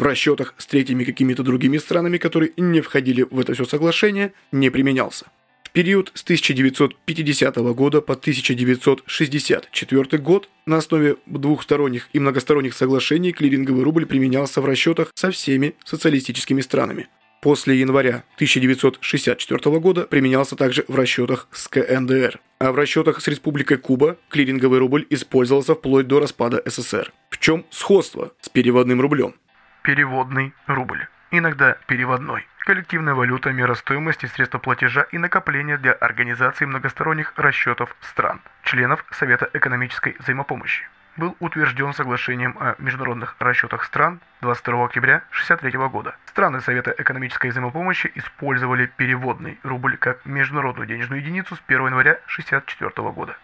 В 0.00 0.02
расчетах 0.02 0.54
с 0.56 0.64
третьими 0.64 1.04
какими-то 1.04 1.42
другими 1.42 1.76
странами, 1.76 2.16
которые 2.16 2.52
не 2.56 2.80
входили 2.80 3.26
в 3.30 3.38
это 3.38 3.52
все 3.52 3.66
соглашение, 3.66 4.32
не 4.50 4.70
применялся. 4.70 5.26
В 5.62 5.72
период 5.72 6.10
с 6.14 6.22
1950 6.22 7.56
года 7.74 8.00
по 8.00 8.14
1964 8.14 10.22
год 10.22 10.48
на 10.64 10.78
основе 10.78 11.16
двухсторонних 11.26 12.08
и 12.14 12.18
многосторонних 12.18 12.72
соглашений 12.72 13.32
клиринговый 13.32 13.84
рубль 13.84 14.06
применялся 14.06 14.62
в 14.62 14.64
расчетах 14.64 15.12
со 15.14 15.30
всеми 15.30 15.74
социалистическими 15.84 16.62
странами. 16.62 17.08
После 17.42 17.78
января 17.78 18.24
1964 18.36 19.80
года 19.80 20.06
применялся 20.06 20.56
также 20.56 20.86
в 20.88 20.94
расчетах 20.94 21.46
с 21.52 21.68
КНДР. 21.68 22.40
А 22.58 22.72
в 22.72 22.76
расчетах 22.76 23.20
с 23.20 23.28
Республикой 23.28 23.76
Куба 23.76 24.16
клиринговый 24.30 24.78
рубль 24.78 25.06
использовался 25.10 25.74
вплоть 25.74 26.06
до 26.06 26.20
распада 26.20 26.62
СССР. 26.64 27.12
В 27.28 27.38
чем 27.38 27.66
сходство 27.68 28.32
с 28.40 28.48
переводным 28.48 29.02
рублем? 29.02 29.34
Переводный 29.82 30.52
рубль. 30.66 31.06
Иногда 31.30 31.76
переводной. 31.86 32.46
Коллективная 32.66 33.14
валюта, 33.14 33.50
мера 33.50 33.74
стоимости, 33.74 34.26
средства 34.26 34.58
платежа 34.58 35.06
и 35.10 35.16
накопления 35.16 35.78
для 35.78 35.92
организации 35.92 36.66
многосторонних 36.66 37.32
расчетов 37.36 37.96
стран, 38.02 38.42
членов 38.62 39.02
Совета 39.10 39.48
экономической 39.54 40.16
взаимопомощи. 40.18 40.86
Был 41.16 41.34
утвержден 41.40 41.94
соглашением 41.94 42.58
о 42.60 42.74
международных 42.76 43.36
расчетах 43.38 43.84
стран 43.84 44.20
22 44.42 44.84
октября 44.84 45.16
1963 45.30 45.88
года. 45.88 46.14
Страны 46.26 46.60
Совета 46.60 46.94
экономической 46.98 47.50
взаимопомощи 47.50 48.12
использовали 48.14 48.84
переводный 48.84 49.58
рубль 49.62 49.96
как 49.96 50.26
международную 50.26 50.86
денежную 50.86 51.22
единицу 51.22 51.56
с 51.56 51.62
1 51.66 51.86
января 51.86 52.12
1964 52.26 53.10
года. 53.12 53.34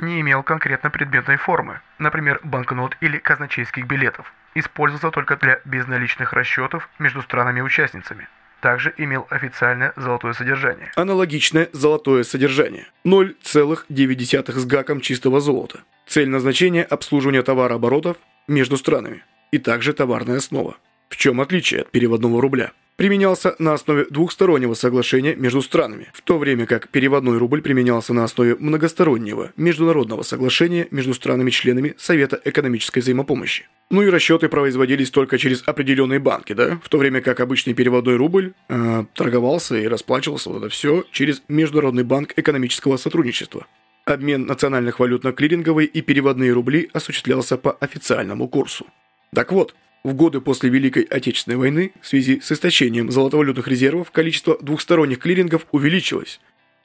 Не 0.00 0.20
имел 0.20 0.42
конкретно 0.42 0.90
предметной 0.90 1.38
формы, 1.38 1.80
например, 1.98 2.40
банкнот 2.44 2.96
или 3.00 3.16
казначейских 3.18 3.86
билетов 3.86 4.32
использовался 4.58 5.10
только 5.10 5.36
для 5.36 5.60
безналичных 5.64 6.32
расчетов 6.32 6.88
между 6.98 7.22
странами-участницами. 7.22 8.28
Также 8.60 8.92
имел 8.96 9.26
официальное 9.30 9.92
золотое 9.96 10.32
содержание. 10.32 10.90
Аналогичное 10.96 11.68
золотое 11.72 12.24
содержание. 12.24 12.88
0,9 13.04 14.52
с 14.52 14.66
гаком 14.66 15.00
чистого 15.00 15.40
золота. 15.40 15.80
Цель 16.06 16.28
назначения– 16.28 16.82
обслуживание 16.90 17.42
товарооборотов 17.42 18.16
между 18.48 18.76
странами. 18.76 19.22
И 19.52 19.58
также 19.58 19.92
товарная 19.92 20.38
основа. 20.38 20.76
В 21.08 21.16
чем 21.16 21.40
отличие 21.40 21.82
от 21.82 21.90
переводного 21.90 22.42
рубля? 22.42 22.72
Применялся 22.98 23.54
на 23.60 23.74
основе 23.74 24.06
двухстороннего 24.10 24.74
соглашения 24.74 25.36
между 25.36 25.62
странами, 25.62 26.08
в 26.12 26.20
то 26.20 26.36
время 26.36 26.66
как 26.66 26.88
переводной 26.88 27.38
рубль 27.38 27.62
применялся 27.62 28.12
на 28.12 28.24
основе 28.24 28.56
многостороннего 28.56 29.52
международного 29.56 30.22
соглашения 30.22 30.88
между 30.90 31.14
странами-членами 31.14 31.94
Совета 31.96 32.40
экономической 32.44 32.98
взаимопомощи. 32.98 33.68
Ну 33.90 34.02
и 34.02 34.10
расчеты 34.10 34.48
производились 34.48 35.10
только 35.10 35.38
через 35.38 35.62
определенные 35.64 36.18
банки, 36.18 36.54
да? 36.54 36.80
В 36.82 36.88
то 36.88 36.98
время 36.98 37.20
как 37.20 37.38
обычный 37.38 37.72
переводной 37.72 38.16
рубль 38.16 38.52
э, 38.68 39.04
торговался 39.14 39.76
и 39.76 39.86
расплачивался 39.86 40.50
вот 40.50 40.58
это 40.58 40.68
все 40.68 41.04
через 41.12 41.40
Международный 41.46 42.02
банк 42.02 42.32
экономического 42.34 42.96
сотрудничества. 42.96 43.68
Обмен 44.06 44.44
национальных 44.46 44.98
валют 44.98 45.22
на 45.22 45.30
клиринговые 45.30 45.86
и 45.86 46.00
переводные 46.00 46.52
рубли 46.52 46.90
осуществлялся 46.92 47.58
по 47.58 47.72
официальному 47.72 48.48
курсу. 48.48 48.86
Так 49.32 49.52
вот, 49.52 49.74
в 50.04 50.14
годы 50.14 50.40
после 50.40 50.70
Великой 50.70 51.02
Отечественной 51.02 51.56
войны 51.56 51.92
в 52.00 52.06
связи 52.06 52.40
с 52.40 52.52
истощением 52.52 53.10
золотовалютных 53.10 53.68
резервов 53.68 54.10
количество 54.10 54.58
двухсторонних 54.60 55.18
клирингов 55.18 55.66
увеличилось. 55.72 56.40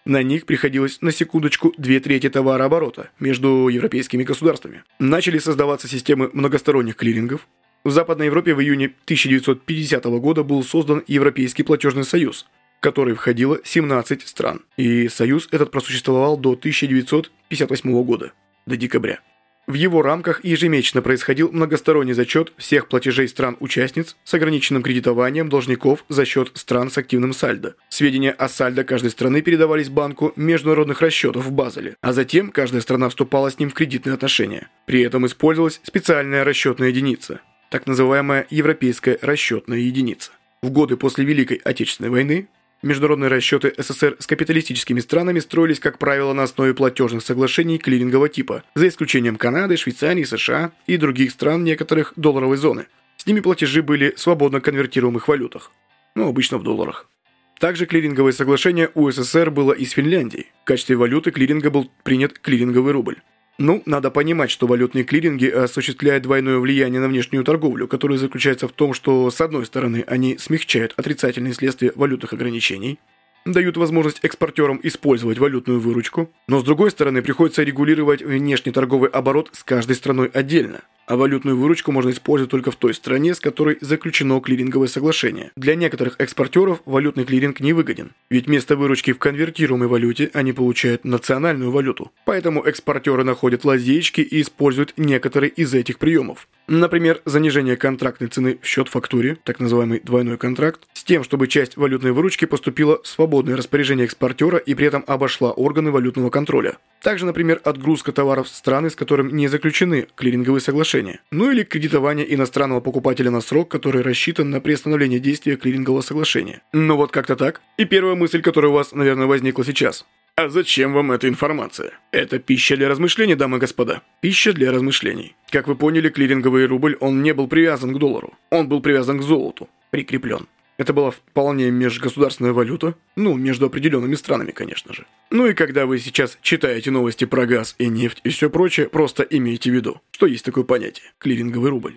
На 0.05 0.22
них 0.22 0.46
приходилось 0.46 1.01
на 1.01 1.12
секундочку 1.12 1.74
две 1.77 2.01
трети 2.01 2.29
товарооборота 2.29 3.10
между 3.20 3.70
европейскими 3.70 4.24
государствами. 4.24 4.84
Начали 5.00 5.38
создаваться 5.38 5.88
системы 5.88 6.29
многосторонних 6.34 6.98
клирингов. 6.98 7.48
В 7.86 7.91
Западной 7.91 8.25
Европе 8.25 8.53
в 8.53 8.62
июне 8.62 8.88
1950 9.05 10.03
года 10.05 10.43
был 10.43 10.63
создан 10.63 11.03
Европейский 11.08 11.63
платежный 11.63 12.03
союз, 12.03 12.46
в 12.79 12.82
который 12.82 13.13
входило 13.13 13.60
17 13.63 14.27
стран. 14.27 14.62
И 14.75 15.08
союз 15.08 15.48
этот 15.51 15.72
просуществовал 15.72 16.38
до 16.38 16.51
1958 16.51 18.03
года, 18.03 18.34
до 18.65 18.75
декабря. 18.75 19.20
В 19.65 19.75
его 19.75 20.01
рамках 20.01 20.43
ежемесячно 20.43 21.01
происходил 21.01 21.50
многосторонний 21.50 22.12
зачет 22.12 22.51
всех 22.58 22.89
платежей 22.89 23.29
стран-участниц 23.29 24.17
с 24.25 24.34
ограниченным 24.34 24.84
кредитованием 24.84 25.48
должников 25.48 26.03
за 26.10 26.25
счет 26.25 26.51
стран 26.55 26.91
с 26.91 26.98
активным 26.98 27.32
сальдо. 27.32 27.75
Сведения 27.88 28.32
о 28.32 28.50
сальдо 28.50 28.84
каждой 28.84 29.12
страны 29.12 29.41
передавались 29.41 29.88
банку 29.88 30.34
международных 30.36 31.00
расчетов 31.01 31.46
в 31.46 31.51
Базеле, 31.51 31.96
а 32.01 32.12
затем 32.12 32.51
каждая 32.51 32.82
страна 32.82 33.08
вступала 33.08 33.50
с 33.50 33.58
ним 33.58 33.70
в 33.70 33.74
кредитные 33.74 34.15
отношения. 34.15 34.70
При 34.86 35.01
этом 35.01 35.25
использовалась 35.25 35.79
специальная 35.84 36.43
расчетная 36.43 36.89
единица, 36.89 37.39
так 37.70 37.88
называемая 37.88 38.46
Европейская 38.50 39.17
расчетная 39.22 39.79
единица. 39.79 40.32
В 40.62 40.72
годы 40.72 40.98
после 40.98 41.24
Великой 41.24 41.62
Отечественной 41.63 42.10
войны 42.10 42.48
Международные 42.84 43.30
расчеты 43.30 43.74
СССР 43.78 44.18
с 44.20 44.28
капиталистическими 44.28 45.00
странами 45.00 45.40
строились, 45.40 45.80
как 45.80 45.98
правило, 45.98 46.34
на 46.34 46.44
основе 46.44 46.74
платежных 46.74 47.24
соглашений 47.24 47.78
клирингового 47.78 48.28
типа, 48.28 48.63
за 48.75 48.90
исключением 48.90 49.38
Канады, 49.38 49.78
Швейцарии, 49.78 50.25
США 50.25 50.74
и 50.86 50.98
других 50.98 51.32
стран 51.32 51.63
некоторых 51.63 52.12
долларовой 52.18 52.58
зоны. 52.58 52.88
С 53.16 53.25
ними 53.25 53.40
платежи 53.40 53.82
были 53.82 54.13
свободно 54.18 54.60
конвертируемых 54.60 55.30
валютах, 55.30 55.72
ну, 56.13 56.28
обычно 56.28 56.58
в 56.58 56.63
долларах. 56.63 57.10
Также 57.58 57.86
клиринговое 57.86 58.34
соглашение 58.34 58.90
у 58.96 59.10
СССР 59.10 59.50
было 59.50 59.72
и 59.72 59.86
с 59.86 59.92
Финляндией. 59.92 60.48
В 60.63 60.66
качестве 60.66 60.98
валюты 60.98 61.32
клиринга 61.32 61.70
был 61.70 61.90
принят 62.04 62.38
клиринговый 62.38 62.92
рубль. 62.92 63.22
Ну, 63.60 63.84
надо 63.86 64.10
понимать, 64.10 64.50
что 64.50 64.66
валютные 64.66 65.04
клиринги 65.04 65.46
осуществляют 65.46 66.24
двойное 66.24 66.58
влияние 66.58 67.00
на 67.00 67.08
внешнюю 67.08 67.44
торговлю, 67.44 67.88
которое 67.88 68.18
заключается 68.18 68.68
в 68.68 68.72
том, 68.72 68.96
что, 68.96 69.30
с 69.30 69.40
одной 69.42 69.66
стороны, 69.68 70.04
они 70.08 70.38
смягчают 70.40 70.94
отрицательные 70.98 71.54
следствия 71.54 71.92
валютных 71.96 72.34
ограничений, 72.34 72.98
дают 73.46 73.78
возможность 73.78 74.20
экспортерам 74.24 74.80
использовать 74.84 75.38
валютную 75.38 75.80
выручку, 75.80 76.32
но 76.48 76.60
с 76.60 76.64
другой 76.64 76.92
стороны 76.92 77.22
приходится 77.22 77.64
регулировать 77.64 78.22
внешний 78.22 78.72
торговый 78.72 79.10
оборот 79.10 79.50
с 79.54 79.64
каждой 79.64 79.96
страной 79.96 80.28
отдельно– 80.28 80.82
а 81.06 81.18
валютную 81.18 81.58
выручку 81.58 81.92
можно 81.92 82.12
использовать 82.12 82.52
только 82.52 82.72
в 82.72 82.76
той 82.76 82.94
стране, 82.94 83.34
с 83.34 83.40
которой 83.40 83.78
заключено 83.82 84.40
клиринговое 84.40 84.88
соглашение. 84.88 85.52
Для 85.56 85.76
некоторых 85.76 86.16
экспортеров 86.20 86.82
валютный 86.86 87.26
клиринг 87.26 87.60
не 87.60 87.74
выгоден, 87.74 88.12
ведь 88.30 88.48
вместо 88.48 88.76
выручки 88.76 89.12
в 89.12 89.20
конвертируемой 89.20 89.88
валюте 89.88 90.30
они 90.34 90.54
получают 90.54 91.04
национальную 91.04 91.72
валюту. 91.72 92.12
Поэтому 92.26 92.64
экспортеры 92.64 93.24
находят 93.24 93.66
лазейки 93.66 94.22
и 94.22 94.42
используют 94.42 94.94
некоторые 94.98 95.50
из 95.50 95.74
этих 95.74 96.00
приемов. 96.00 96.48
Например, 96.68 97.22
занижение 97.26 97.76
контрактной 97.76 98.30
цены 98.30 98.58
в 98.62 98.66
счет 98.66 98.88
фактуре, 98.88 99.38
так 99.44 99.60
называемый 99.60 100.00
двойной 100.00 100.38
контракт, 100.38 100.88
с 100.94 101.04
тем, 101.04 101.24
чтобы 101.26 101.48
часть 101.48 101.76
валютной 101.76 102.14
выручки 102.14 102.46
поступила 102.46 103.02
в 103.04 103.08
свободное 103.34 103.58
распоряжение 103.58 104.06
экспортера 104.06 104.60
и 104.60 104.75
при 104.75 104.86
этом 104.86 105.04
обошла 105.08 105.52
органы 105.52 105.90
валютного 105.90 106.30
контроля. 106.30 106.78
Также, 107.02 107.25
например, 107.25 107.60
отгрузка 107.63 108.12
товаров 108.12 108.46
в 108.46 108.56
страны, 108.56 108.92
с 108.92 108.96
которыми 108.96 109.32
не 109.32 109.48
заключены 109.48 110.06
клиринговые 110.16 110.62
соглашения. 110.62 111.20
Ну 111.32 111.50
или 111.50 111.63
кредитование 111.63 112.32
иностранного 112.36 112.80
покупателя 112.80 113.32
на 113.32 113.42
срок, 113.42 113.72
который 113.72 114.04
рассчитан 114.04 114.52
на 114.52 114.62
приостановление 114.62 115.20
действия 115.20 115.56
клирингового 115.56 116.02
соглашения. 116.02 116.62
Ну 116.74 116.96
вот 116.96 117.12
как-то 117.12 117.36
так. 117.36 117.62
И 117.80 117.86
первая 117.86 118.13
мысль, 118.13 118.44
которая 118.44 118.70
у 118.70 118.75
вас, 118.75 118.92
наверное, 118.92 119.25
возникла 119.25 119.66
сейчас. 119.66 120.06
А 120.36 120.50
зачем 120.50 120.94
вам 120.94 121.12
эта 121.12 121.28
информация? 121.28 121.92
Это 122.12 122.38
пища 122.38 122.78
для 122.78 122.88
размышлений, 122.88 123.34
дамы 123.34 123.58
и 123.58 123.60
господа. 123.60 124.04
Пища 124.22 124.54
для 124.54 124.72
размышлений. 124.72 125.36
Как 125.50 125.68
вы 125.68 125.75
поняли, 125.75 126.10
клиринговый 126.10 126.68
рубль, 126.68 126.98
он 127.00 127.24
не 127.24 127.34
был 127.34 127.48
привязан 127.48 127.96
к 127.96 128.00
доллару. 128.00 128.34
Он 128.52 128.70
был 128.70 128.80
привязан 128.80 129.18
к 129.18 129.24
золоту. 129.24 129.70
Прикреплен. 129.90 130.48
Это 130.84 130.92
была 130.92 131.12
вполне 131.12 131.72
межгосударственная 131.72 132.52
валюта, 132.52 132.96
ну, 133.16 133.36
между 133.36 133.68
определенными 133.68 134.16
странами, 134.16 134.52
конечно 134.52 134.94
же. 134.94 135.06
Ну 135.30 135.48
и 135.48 135.54
когда 135.54 135.86
вы 135.86 135.98
сейчас 135.98 136.38
читаете 136.42 136.92
новости 136.92 137.24
про 137.24 137.46
газ 137.46 137.75
и 137.78 137.88
нефть 137.88 138.20
и 138.25 138.30
все 138.32 138.50
прочее, 138.50 138.90
просто 138.90 139.24
имейте 139.24 139.72
в 139.72 139.74
виду, 139.74 140.02
что 140.12 140.25
есть 140.25 140.44
такое 140.44 140.66
понятие– 140.66 141.06
клиринговый 141.20 141.70
рубль. 141.70 141.96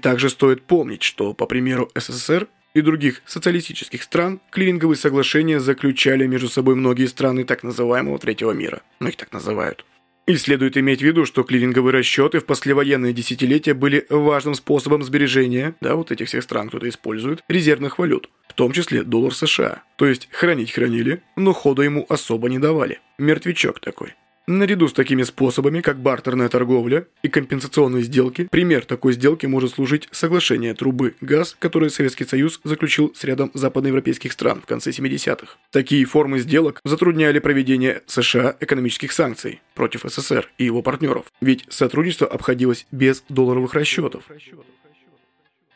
Также 0.00 0.30
стоит 0.30 0.62
помнить, 0.62 1.02
что, 1.02 1.34
по 1.34 1.44
примеру 1.44 1.90
СССР 1.94 2.48
и 2.72 2.80
других 2.80 3.20
социалистических 3.26 4.02
стран, 4.02 4.40
клиринговые 4.50 4.96
соглашения 4.96 5.60
заключали 5.60 6.26
между 6.26 6.48
собой 6.48 6.76
многие 6.76 7.08
страны 7.08 7.44
так 7.44 7.62
называемого 7.62 8.18
третьего 8.18 8.52
мира. 8.52 8.80
Ну, 9.00 9.08
их 9.08 9.16
так 9.16 9.32
называют. 9.32 9.84
И 10.28 10.36
следует 10.36 10.76
иметь 10.76 11.00
в 11.00 11.04
виду, 11.06 11.24
что 11.24 11.42
клиринговые 11.42 11.94
расчеты 11.94 12.40
в 12.40 12.44
послевоенные 12.44 13.14
десятилетия 13.14 13.72
были 13.72 14.04
важным 14.10 14.54
способом 14.54 15.02
сбережения, 15.02 15.74
да, 15.80 15.96
вот 15.96 16.10
этих 16.10 16.28
всех 16.28 16.42
стран 16.42 16.68
кто-то 16.68 16.86
использует, 16.86 17.42
резервных 17.48 17.98
валют, 17.98 18.28
в 18.46 18.52
том 18.52 18.72
числе 18.72 19.04
доллар 19.04 19.34
США. 19.34 19.84
То 19.96 20.04
есть 20.04 20.28
хранить 20.30 20.72
хранили, 20.72 21.22
но 21.36 21.54
хода 21.54 21.80
ему 21.80 22.04
особо 22.10 22.50
не 22.50 22.58
давали. 22.58 23.00
Мертвячок 23.16 23.80
такой. 23.80 24.16
Наряду 24.50 24.88
с 24.88 24.94
такими 24.94 25.24
способами, 25.24 25.82
как 25.82 26.00
бартерная 26.00 26.48
торговля 26.48 27.06
и 27.22 27.28
компенсационные 27.28 28.02
сделки, 28.02 28.48
пример 28.50 28.86
такой 28.86 29.12
сделки 29.12 29.44
может 29.44 29.72
служить 29.72 30.08
соглашение 30.10 30.72
трубы 30.72 31.16
«ГАЗ», 31.20 31.54
которое 31.58 31.90
Советский 31.90 32.24
Союз 32.24 32.58
заключил 32.64 33.12
с 33.14 33.24
рядом 33.24 33.50
западноевропейских 33.52 34.32
стран 34.32 34.62
в 34.62 34.64
конце 34.64 34.88
70-х. 34.88 35.58
Такие 35.70 36.06
формы 36.06 36.38
сделок 36.38 36.80
затрудняли 36.82 37.40
проведение 37.40 38.00
США 38.06 38.56
экономических 38.58 39.12
санкций 39.12 39.60
против 39.74 40.04
СССР 40.04 40.48
и 40.56 40.64
его 40.64 40.80
партнеров, 40.80 41.26
ведь 41.42 41.66
сотрудничество 41.68 42.26
обходилось 42.26 42.86
без 42.90 43.24
долларовых 43.28 43.74
расчетов 43.74 44.24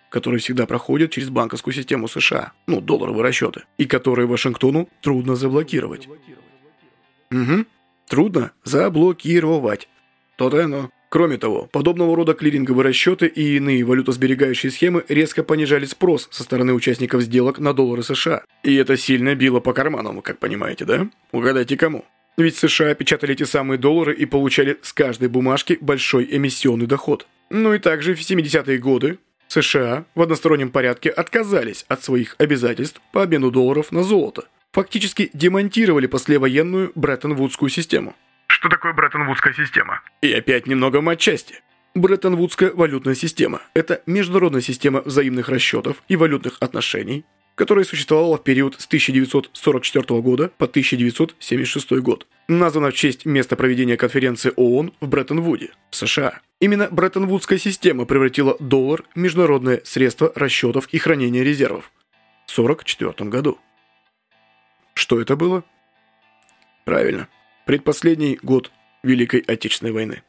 которые 0.08 0.40
всегда 0.40 0.66
проходят 0.66 1.10
через 1.10 1.30
банковскую 1.30 1.72
систему 1.72 2.06
США, 2.06 2.52
ну, 2.66 2.82
долларовые 2.82 3.22
расчеты, 3.22 3.64
и 3.78 3.86
которые 3.86 4.26
Вашингтону 4.26 4.88
трудно 5.00 5.36
заблокировать. 5.36 6.06
Угу. 7.30 7.64
Трудно 8.08 8.52
заблокировать. 8.64 9.88
То-то. 10.36 10.90
Кроме 11.12 11.36
того, 11.36 11.68
подобного 11.70 12.16
рода 12.16 12.32
клиринговые 12.32 12.86
расчеты 12.86 13.26
и 13.26 13.58
иные 13.58 13.84
валютосберегающие 13.84 14.72
схемы 14.72 15.04
резко 15.10 15.42
понижали 15.42 15.84
спрос 15.84 16.26
со 16.30 16.42
стороны 16.42 16.72
участников 16.72 17.20
сделок 17.20 17.58
на 17.58 17.74
доллары 17.74 18.02
США. 18.02 18.44
И 18.62 18.74
это 18.76 18.96
сильно 18.96 19.34
било 19.34 19.60
по 19.60 19.74
карманам, 19.74 20.22
как 20.22 20.38
понимаете, 20.38 20.86
да? 20.86 21.10
Угадайте 21.30 21.76
кому. 21.76 22.06
Ведь 22.38 22.56
США 22.56 22.94
печатали 22.94 23.34
эти 23.34 23.42
самые 23.42 23.76
доллары 23.76 24.14
и 24.14 24.24
получали 24.24 24.78
с 24.80 24.94
каждой 24.94 25.28
бумажки 25.28 25.76
большой 25.82 26.26
эмиссионный 26.30 26.86
доход. 26.86 27.26
Ну 27.50 27.74
и 27.74 27.78
также 27.78 28.14
в 28.14 28.20
70-е 28.20 28.78
годы 28.78 29.18
США 29.48 30.06
в 30.14 30.22
одностороннем 30.22 30.70
порядке 30.70 31.10
отказались 31.10 31.84
от 31.88 32.02
своих 32.02 32.36
обязательств 32.38 33.02
по 33.12 33.22
обмену 33.22 33.50
долларов 33.50 33.92
на 33.92 34.02
золото 34.02 34.44
фактически 34.72 35.30
демонтировали 35.32 36.06
послевоенную 36.06 36.92
Бреттон-Вудскую 36.94 37.68
систему. 37.68 38.14
Что 38.46 38.68
такое 38.68 38.92
Бреттон-Вудская 38.92 39.54
система? 39.54 40.00
И 40.20 40.32
опять 40.32 40.66
немного 40.66 41.00
матчасти. 41.00 41.60
Бреттон-Вудская 41.94 42.72
валютная 42.72 43.14
система– 43.14 43.60
это 43.74 44.02
международная 44.06 44.62
система 44.62 45.02
взаимных 45.02 45.50
расчетов 45.50 46.02
и 46.08 46.16
валютных 46.16 46.56
отношений, 46.60 47.24
которая 47.54 47.84
существовала 47.84 48.38
в 48.38 48.44
период 48.44 48.80
с 48.80 48.86
1944 48.86 50.20
года 50.22 50.50
по 50.56 50.64
1976 50.64 51.92
год. 52.00 52.26
Названа 52.48 52.90
в 52.90 52.94
честь 52.94 53.26
места 53.26 53.56
проведения 53.56 53.98
конференции 53.98 54.52
ООН 54.56 54.94
в 55.00 55.08
Бреттон-Вуде, 55.08 55.72
в 55.90 55.96
США. 55.96 56.40
Именно 56.60 56.88
Бреттон-Вудская 56.90 57.58
система 57.58 58.06
превратила 58.06 58.56
доллар 58.58 59.04
в 59.14 59.18
международное 59.18 59.82
средство 59.84 60.32
расчетов 60.34 60.88
и 60.92 60.98
хранения 60.98 61.42
резервов 61.42 61.90
в 62.46 62.52
1944 62.58 63.28
году. 63.28 63.58
Что 64.94 65.20
это 65.20 65.36
было? 65.36 65.64
Правильно, 66.84 67.28
предпоследний 67.66 68.38
год 68.42 68.70
Великой 69.02 69.40
Отечественной 69.40 69.92
войны. 69.92 70.22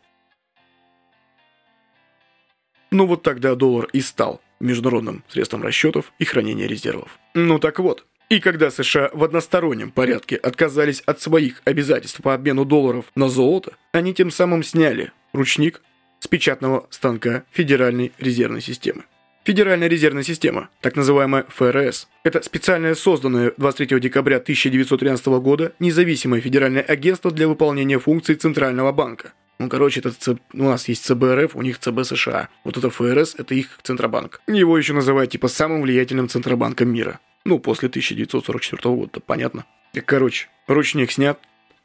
Ну 2.92 3.08
вот 3.08 3.24
тогда 3.24 3.56
доллар 3.56 3.90
и 3.92 4.02
стал 4.02 4.42
международным 4.60 5.24
средством 5.28 5.64
расчетов 5.64 6.14
и 6.20 6.26
хранения 6.26 6.68
резервов. 6.68 7.18
Ну 7.34 7.60
так 7.60 7.80
вот, 7.80 8.06
и 8.30 8.40
когда 8.40 8.72
США 8.72 9.10
в 9.14 9.24
одностороннем 9.24 9.92
порядке 9.92 10.36
отказались 10.36 11.02
от 11.02 11.22
своих 11.22 11.62
обязательств 11.66 12.22
по 12.22 12.34
обмену 12.34 12.66
долларов 12.66 13.06
на 13.16 13.30
золото, 13.30 13.74
они 13.92 14.14
тем 14.14 14.32
самым 14.32 14.64
сняли 14.64 15.12
ручник 15.34 15.82
с 16.20 16.28
печатного 16.28 16.88
станка 16.90 17.44
Федеральной 17.52 18.14
резервной 18.18 18.62
системы. 18.62 19.04
Федеральная 19.46 19.90
резервная 19.90 20.24
система, 20.24 20.70
так 20.80 20.96
называемая 20.96 21.46
ФРС, 21.50 22.08
это 22.24 22.42
специальное 22.42 22.96
созданное 22.96 23.52
23 23.58 24.00
декабря 24.00 24.38
1913 24.38 25.26
года 25.42 25.74
независимое 25.80 26.40
федеральное 26.40 26.82
агентство 26.82 27.30
для 27.30 27.50
выполнения 27.50 28.00
функций 28.00 28.36
Центрального 28.36 28.94
банка. 28.94 29.34
Ну, 29.60 29.68
короче, 29.68 30.00
это 30.00 30.12
ЦБ, 30.12 30.40
у 30.54 30.64
нас 30.64 30.88
есть 30.88 31.04
ЦБРФ, 31.04 31.58
у 31.58 31.62
них 31.62 31.78
ЦБ 31.78 32.06
США. 32.06 32.48
Вот 32.64 32.78
это 32.78 32.90
ФРС, 32.90 33.36
это 33.38 33.54
их 33.54 33.80
Центробанк. 33.84 34.40
Его 34.48 34.78
еще 34.78 34.94
называют 34.94 35.32
типа 35.32 35.50
самым 35.50 35.82
влиятельным 35.82 36.30
Центробанком 36.30 36.88
мира. 36.88 37.20
Ну, 37.44 37.60
после 37.60 37.90
1944 37.90 38.96
года, 38.96 39.20
понятно. 39.20 39.66
Так, 39.92 40.06
короче, 40.06 40.48
ручник 40.68 41.12
снят, 41.12 41.38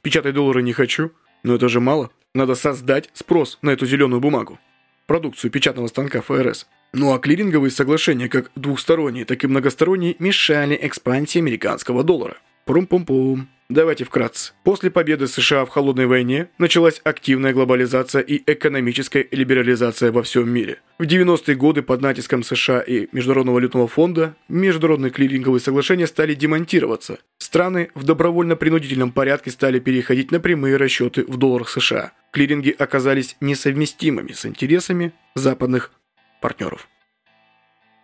печатать 0.02 0.34
доллары 0.34 0.62
не 0.62 0.72
хочу, 0.72 1.10
но 1.42 1.56
это 1.56 1.68
же 1.68 1.80
мало. 1.80 2.10
Надо 2.34 2.54
создать 2.54 3.10
спрос 3.14 3.58
на 3.62 3.70
эту 3.70 3.84
зеленую 3.84 4.20
бумагу. 4.20 4.60
Продукцию 5.06 5.50
печатного 5.50 5.88
станка 5.88 6.22
ФРС. 6.22 6.68
Ну 6.92 7.12
а 7.12 7.18
клиринговые 7.18 7.70
соглашения, 7.70 8.28
как 8.28 8.50
двухсторонние, 8.54 9.24
так 9.24 9.44
и 9.44 9.46
многосторонние, 9.46 10.16
мешали 10.18 10.78
экспансии 10.80 11.38
американского 11.38 12.02
доллара. 12.02 12.38
Прум-пум-пум. 12.64 13.48
Давайте 13.70 14.04
вкратце. 14.04 14.54
После 14.64 14.90
победы 14.90 15.26
США 15.26 15.66
в 15.66 15.68
Холодной 15.68 16.06
войне 16.06 16.48
началась 16.56 17.02
активная 17.04 17.52
глобализация 17.52 18.22
и 18.22 18.42
экономическая 18.50 19.26
либерализация 19.30 20.10
во 20.10 20.22
всем 20.22 20.48
мире. 20.48 20.80
В 20.98 21.02
90-е 21.02 21.54
годы 21.54 21.82
под 21.82 22.00
натиском 22.00 22.42
США 22.42 22.80
и 22.80 23.08
Международного 23.12 23.56
валютного 23.56 23.86
фонда 23.86 24.34
международные 24.48 25.10
клиринговые 25.10 25.60
соглашения 25.60 26.06
стали 26.06 26.32
демонтироваться. 26.32 27.18
Страны 27.36 27.90
в 27.94 28.04
добровольно-принудительном 28.04 29.12
порядке 29.12 29.50
стали 29.50 29.80
переходить 29.80 30.30
на 30.30 30.40
прямые 30.40 30.78
расчеты 30.78 31.24
в 31.28 31.36
долларах 31.36 31.68
США. 31.68 32.12
Клиринги 32.32 32.74
оказались 32.78 33.36
несовместимыми 33.42 34.32
с 34.32 34.46
интересами 34.46 35.12
западных 35.34 35.92
партнеров. 36.40 36.88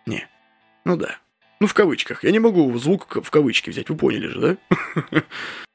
Не. 0.05 0.27
Ну 0.83 0.97
да. 0.97 1.17
Ну, 1.59 1.67
в 1.67 1.73
кавычках. 1.73 2.23
Я 2.23 2.31
не 2.31 2.39
могу 2.39 2.77
звук 2.77 3.23
в 3.23 3.29
кавычки 3.31 3.69
взять, 3.69 3.89
вы 3.89 3.95
поняли 3.95 4.27
же, 4.27 4.39
да? 4.39 5.23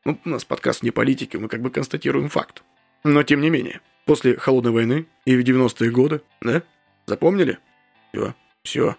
Ну, 0.06 0.18
у 0.24 0.28
нас 0.30 0.46
подкаст 0.46 0.82
не 0.82 0.90
политики, 0.90 1.36
мы 1.36 1.48
как 1.48 1.60
бы 1.60 1.70
констатируем 1.70 2.30
факт. 2.30 2.62
Но 3.04 3.22
тем 3.22 3.42
не 3.42 3.50
менее, 3.50 3.82
после 4.06 4.34
Холодной 4.34 4.72
войны 4.72 5.06
и 5.26 5.36
в 5.36 5.40
90-е 5.40 5.90
годы, 5.90 6.22
да? 6.40 6.62
Запомнили? 7.04 7.58
Все, 8.12 8.34
все. 8.62 8.96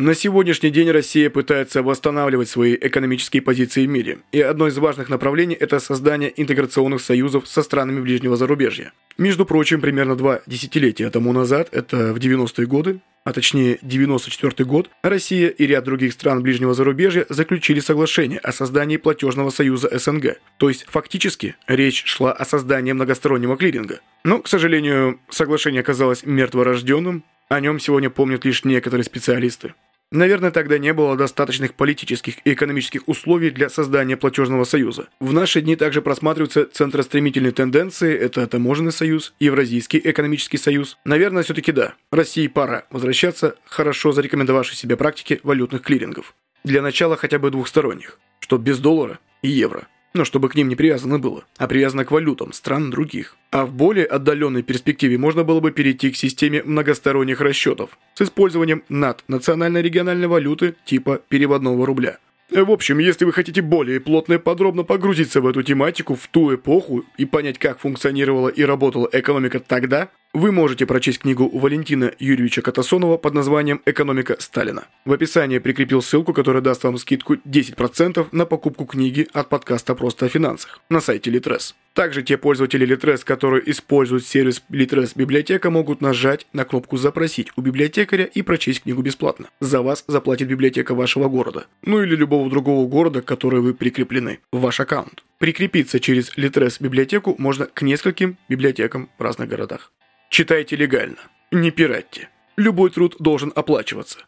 На 0.00 0.14
сегодняшний 0.14 0.70
день 0.70 0.90
Россия 0.90 1.28
пытается 1.28 1.82
восстанавливать 1.82 2.48
свои 2.48 2.74
экономические 2.74 3.42
позиции 3.42 3.86
в 3.86 3.90
мире, 3.90 4.20
и 4.32 4.40
одно 4.40 4.66
из 4.66 4.78
важных 4.78 5.10
направлений– 5.10 5.54
это 5.60 5.78
создание 5.78 6.32
интеграционных 6.40 7.02
союзов 7.02 7.46
со 7.46 7.62
странами 7.62 8.00
ближнего 8.00 8.34
зарубежья. 8.34 8.94
Между 9.18 9.44
прочим, 9.44 9.82
примерно 9.82 10.16
два 10.16 10.40
десятилетия 10.46 11.10
тому 11.10 11.34
назад, 11.34 11.68
это 11.72 12.14
в 12.14 12.16
90-е 12.16 12.66
годы, 12.66 13.00
а 13.24 13.34
точнее 13.34 13.78
94 13.82 14.66
год, 14.66 14.88
Россия 15.02 15.48
и 15.48 15.66
ряд 15.66 15.84
других 15.84 16.14
стран 16.14 16.42
ближнего 16.42 16.72
зарубежья 16.72 17.26
заключили 17.28 17.80
соглашение 17.80 18.38
о 18.38 18.52
создании 18.52 18.96
платежного 18.96 19.50
союза 19.50 19.90
СНГ. 19.98 20.38
То 20.56 20.70
есть 20.70 20.86
фактически 20.88 21.56
речь 21.66 22.04
шла 22.06 22.32
о 22.32 22.46
создании 22.46 22.92
многостороннего 22.92 23.58
клиринга. 23.58 24.00
Но, 24.24 24.38
к 24.38 24.48
сожалению, 24.48 25.20
соглашение 25.28 25.82
оказалось 25.82 26.24
мертворожденным, 26.24 27.22
о 27.50 27.58
нем 27.58 27.80
сегодня 27.80 28.10
помнят 28.10 28.44
лишь 28.44 28.64
некоторые 28.64 29.04
специалисты. 29.04 29.74
Наверное, 30.12 30.50
тогда 30.50 30.78
не 30.78 30.92
было 30.92 31.16
достаточных 31.16 31.74
политических 31.74 32.44
и 32.44 32.52
экономических 32.52 33.06
условий 33.06 33.50
для 33.50 33.68
создания 33.68 34.16
платежного 34.16 34.64
союза. 34.64 35.08
В 35.20 35.32
наши 35.32 35.60
дни 35.60 35.76
также 35.76 36.02
просматриваются 36.02 36.66
центростремительные 36.66 37.52
тенденции, 37.52 38.12
это 38.16 38.46
таможенный 38.48 38.90
союз, 38.90 39.34
Евразийский 39.38 40.00
экономический 40.02 40.58
союз. 40.58 40.98
Наверное, 41.04 41.44
все-таки 41.44 41.70
да. 41.70 41.94
России 42.10 42.48
пора 42.48 42.86
возвращаться 42.90 43.54
хорошо 43.64 44.10
зарекомендовавшей 44.10 44.76
себе 44.76 44.96
практике 44.96 45.38
валютных 45.44 45.82
клирингов. 45.82 46.34
Для 46.64 46.82
начала 46.82 47.16
хотя 47.16 47.38
бы 47.38 47.50
двухсторонних, 47.50 48.18
что 48.40 48.58
без 48.58 48.80
доллара 48.80 49.20
и 49.42 49.48
евро 49.48 49.86
но 50.14 50.24
чтобы 50.24 50.48
к 50.48 50.54
ним 50.54 50.68
не 50.68 50.76
привязано 50.76 51.18
было, 51.18 51.44
а 51.58 51.66
привязано 51.66 52.04
к 52.04 52.10
валютам 52.10 52.52
стран 52.52 52.90
других. 52.90 53.36
А 53.50 53.66
в 53.66 53.72
более 53.72 54.06
отдаленной 54.06 54.62
перспективе 54.62 55.18
можно 55.18 55.44
было 55.44 55.60
бы 55.60 55.70
перейти 55.70 56.10
к 56.10 56.16
системе 56.16 56.62
многосторонних 56.62 57.40
расчетов 57.40 57.98
с 58.14 58.22
использованием 58.22 58.82
наднациональной 58.88 59.82
региональной 59.82 60.26
валюты 60.26 60.74
типа 60.84 61.20
переводного 61.28 61.86
рубля. 61.86 62.18
В 62.50 62.70
общем, 62.72 62.98
если 62.98 63.24
вы 63.24 63.32
хотите 63.32 63.62
более 63.62 64.00
плотно 64.00 64.34
и 64.34 64.38
подробно 64.38 64.82
погрузиться 64.82 65.40
в 65.40 65.46
эту 65.46 65.62
тематику, 65.62 66.16
в 66.16 66.26
ту 66.26 66.52
эпоху 66.52 67.04
и 67.16 67.24
понять, 67.24 67.58
как 67.58 67.78
функционировала 67.78 68.48
и 68.48 68.64
работала 68.64 69.08
экономика 69.12 69.60
тогда, 69.60 70.08
вы 70.32 70.52
можете 70.52 70.86
прочесть 70.86 71.18
книгу 71.18 71.48
Валентина 71.48 72.12
Юрьевича 72.18 72.62
Катасонова 72.62 73.16
под 73.16 73.34
названием 73.34 73.82
«Экономика 73.84 74.36
Сталина». 74.38 74.84
В 75.04 75.12
описании 75.12 75.58
прикрепил 75.58 76.02
ссылку, 76.02 76.32
которая 76.32 76.62
даст 76.62 76.84
вам 76.84 76.98
скидку 76.98 77.34
10% 77.34 78.28
на 78.30 78.46
покупку 78.46 78.84
книги 78.86 79.28
от 79.32 79.48
подкаста 79.48 79.94
«Просто 79.94 80.26
о 80.26 80.28
финансах» 80.28 80.80
на 80.88 81.00
сайте 81.00 81.30
Litres. 81.30 81.74
Также 81.94 82.22
те 82.22 82.38
пользователи 82.38 82.86
Litres, 82.86 83.24
которые 83.24 83.68
используют 83.70 84.24
сервис 84.24 84.62
Litres 84.70 85.12
Библиотека, 85.16 85.68
могут 85.68 86.00
нажать 86.00 86.46
на 86.52 86.64
кнопку 86.64 86.96
«Запросить» 86.96 87.48
у 87.56 87.60
библиотекаря 87.60 88.24
и 88.24 88.42
прочесть 88.42 88.84
книгу 88.84 89.02
бесплатно. 89.02 89.48
За 89.60 89.82
вас 89.82 90.04
заплатит 90.06 90.46
библиотека 90.46 90.94
вашего 90.94 91.28
города. 91.28 91.66
Ну 91.82 92.02
или 92.02 92.14
любого 92.14 92.48
другого 92.48 92.86
города, 92.88 93.20
к 93.20 93.24
который 93.24 93.60
вы 93.60 93.74
прикреплены 93.74 94.38
в 94.52 94.60
ваш 94.60 94.78
аккаунт. 94.78 95.24
Прикрепиться 95.38 95.98
через 95.98 96.36
Litres 96.36 96.76
библиотеку 96.80 97.34
можно 97.38 97.66
к 97.66 97.82
нескольким 97.82 98.38
библиотекам 98.48 99.10
в 99.18 99.22
разных 99.22 99.48
городах. 99.48 99.90
Читайте 100.30 100.76
легально. 100.76 101.18
Не 101.50 101.72
пиратьте. 101.72 102.28
Любой 102.56 102.90
труд 102.90 103.16
должен 103.18 103.52
оплачиваться. 103.56 104.20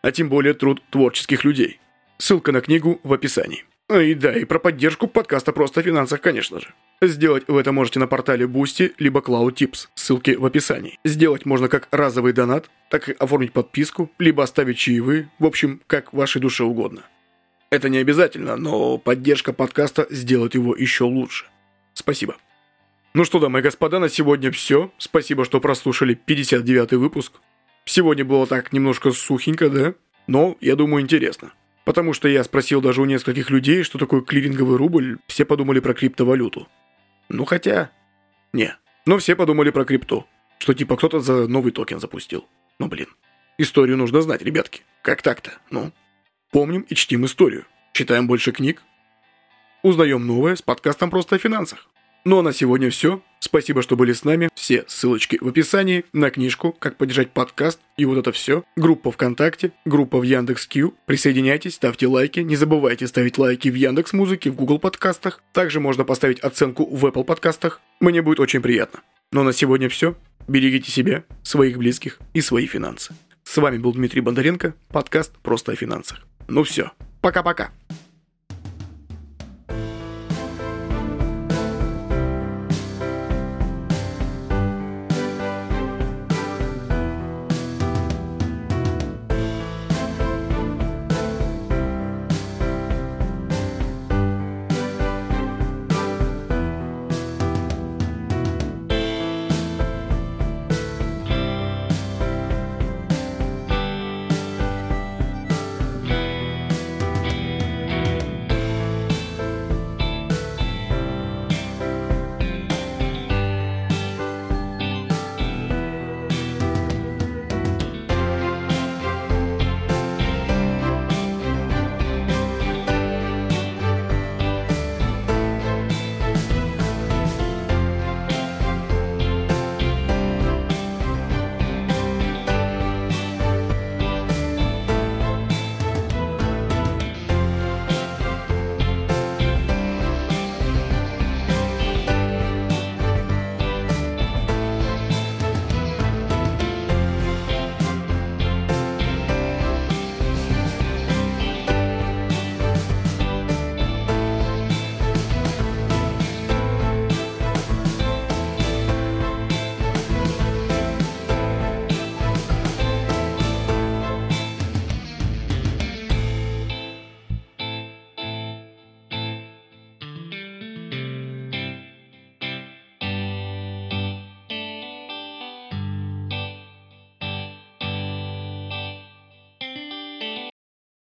А 0.00 0.10
тем 0.10 0.30
более 0.30 0.54
труд 0.54 0.82
творческих 0.88 1.44
людей. 1.44 1.78
Ссылка 2.16 2.52
на 2.52 2.62
книгу 2.62 3.00
в 3.02 3.12
описании. 3.12 3.66
А 3.90 4.00
и 4.00 4.14
да, 4.14 4.32
и 4.34 4.46
про 4.46 4.58
поддержку 4.58 5.08
подкаста 5.08 5.52
«Просто 5.52 5.80
о 5.80 5.82
финансах», 5.82 6.22
конечно 6.22 6.58
же. 6.58 6.72
Сделать 7.02 7.44
вы 7.48 7.60
это 7.60 7.70
можете 7.70 8.00
на 8.00 8.06
портале 8.06 8.46
Boosty, 8.46 8.94
либо 8.98 9.20
Cloud 9.20 9.52
Tips, 9.52 9.88
ссылки 9.94 10.30
в 10.30 10.46
описании. 10.46 10.98
Сделать 11.04 11.44
можно 11.44 11.68
как 11.68 11.86
разовый 11.90 12.32
донат, 12.32 12.70
так 12.88 13.10
и 13.10 13.12
оформить 13.12 13.52
подписку, 13.52 14.10
либо 14.18 14.42
оставить 14.42 14.78
чаевые, 14.78 15.30
в 15.38 15.44
общем, 15.44 15.82
как 15.86 16.14
вашей 16.14 16.40
душе 16.40 16.64
угодно. 16.64 17.02
Это 17.68 17.90
не 17.90 17.98
обязательно, 17.98 18.56
но 18.56 18.96
поддержка 18.96 19.52
подкаста 19.52 20.06
сделает 20.08 20.54
его 20.54 20.74
еще 20.74 21.04
лучше. 21.04 21.44
Спасибо. 21.92 22.36
Ну 23.14 23.24
что, 23.24 23.40
дамы 23.40 23.58
и 23.58 23.62
господа, 23.62 23.98
на 23.98 24.08
сегодня 24.08 24.50
все. 24.50 24.90
Спасибо, 24.96 25.44
что 25.44 25.60
прослушали 25.60 26.14
59 26.14 26.92
выпуск. 26.92 27.34
Сегодня 27.84 28.24
было 28.24 28.46
так 28.46 28.72
немножко 28.72 29.10
сухенько, 29.12 29.68
да? 29.68 29.94
Но, 30.26 30.56
я 30.62 30.76
думаю, 30.76 31.02
интересно. 31.02 31.52
Потому 31.84 32.14
что 32.14 32.26
я 32.28 32.42
спросил 32.42 32.80
даже 32.80 33.02
у 33.02 33.04
нескольких 33.04 33.50
людей, 33.50 33.82
что 33.82 33.98
такое 33.98 34.22
клиринговый 34.22 34.78
рубль, 34.78 35.18
все 35.26 35.44
подумали 35.44 35.80
про 35.80 35.92
криптовалюту. 35.92 36.68
Ну 37.28 37.44
хотя... 37.44 37.90
Не. 38.54 38.76
Но 39.04 39.18
все 39.18 39.36
подумали 39.36 39.68
про 39.70 39.84
крипту. 39.84 40.26
Что 40.58 40.72
типа 40.72 40.96
кто-то 40.96 41.20
за 41.20 41.48
новый 41.48 41.72
токен 41.72 42.00
запустил. 42.00 42.48
Ну 42.78 42.86
блин. 42.86 43.08
Историю 43.58 43.98
нужно 43.98 44.22
знать, 44.22 44.40
ребятки. 44.40 44.84
Как 45.02 45.20
так-то? 45.20 45.52
Ну. 45.70 45.92
Помним 46.50 46.82
и 46.82 46.94
чтим 46.94 47.26
историю. 47.26 47.66
Читаем 47.92 48.26
больше 48.26 48.52
книг. 48.52 48.82
Узнаем 49.82 50.26
новое 50.26 50.56
с 50.56 50.62
подкастом 50.62 51.10
«Просто 51.10 51.36
о 51.36 51.38
финансах». 51.38 51.91
Ну 52.24 52.38
а 52.38 52.42
на 52.42 52.52
сегодня 52.52 52.88
все. 52.90 53.20
Спасибо, 53.40 53.82
что 53.82 53.96
были 53.96 54.12
с 54.12 54.22
нами. 54.24 54.48
Все 54.54 54.84
ссылочки 54.86 55.38
в 55.40 55.48
описании 55.48 56.04
на 56.12 56.30
книжку 56.30 56.72
«Как 56.72 56.96
поддержать 56.96 57.32
подкаст» 57.32 57.80
и 57.96 58.04
вот 58.04 58.16
это 58.16 58.30
все. 58.30 58.62
Группа 58.76 59.10
ВКонтакте, 59.10 59.72
группа 59.84 60.20
в 60.20 60.22
Яндекс.Кью. 60.22 60.94
Присоединяйтесь, 61.06 61.74
ставьте 61.74 62.06
лайки. 62.06 62.38
Не 62.38 62.54
забывайте 62.54 63.08
ставить 63.08 63.38
лайки 63.38 63.68
в 63.68 63.74
Яндекс 63.74 64.12
Музыке, 64.12 64.50
в 64.50 64.54
Google 64.54 64.78
подкастах. 64.78 65.42
Также 65.52 65.80
можно 65.80 66.04
поставить 66.04 66.38
оценку 66.38 66.86
в 66.86 67.04
Apple 67.04 67.24
подкастах. 67.24 67.80
Мне 67.98 68.22
будет 68.22 68.38
очень 68.38 68.62
приятно. 68.62 69.00
Ну 69.32 69.40
а 69.40 69.44
на 69.44 69.52
сегодня 69.52 69.88
все. 69.88 70.14
Берегите 70.46 70.92
себя, 70.92 71.24
своих 71.42 71.76
близких 71.76 72.20
и 72.34 72.40
свои 72.40 72.66
финансы. 72.66 73.14
С 73.42 73.56
вами 73.56 73.78
был 73.78 73.92
Дмитрий 73.92 74.20
Бондаренко, 74.20 74.74
подкаст 74.88 75.32
«Просто 75.42 75.72
о 75.72 75.76
финансах». 75.76 76.20
Ну 76.46 76.62
все, 76.62 76.92
пока-пока. 77.20 77.72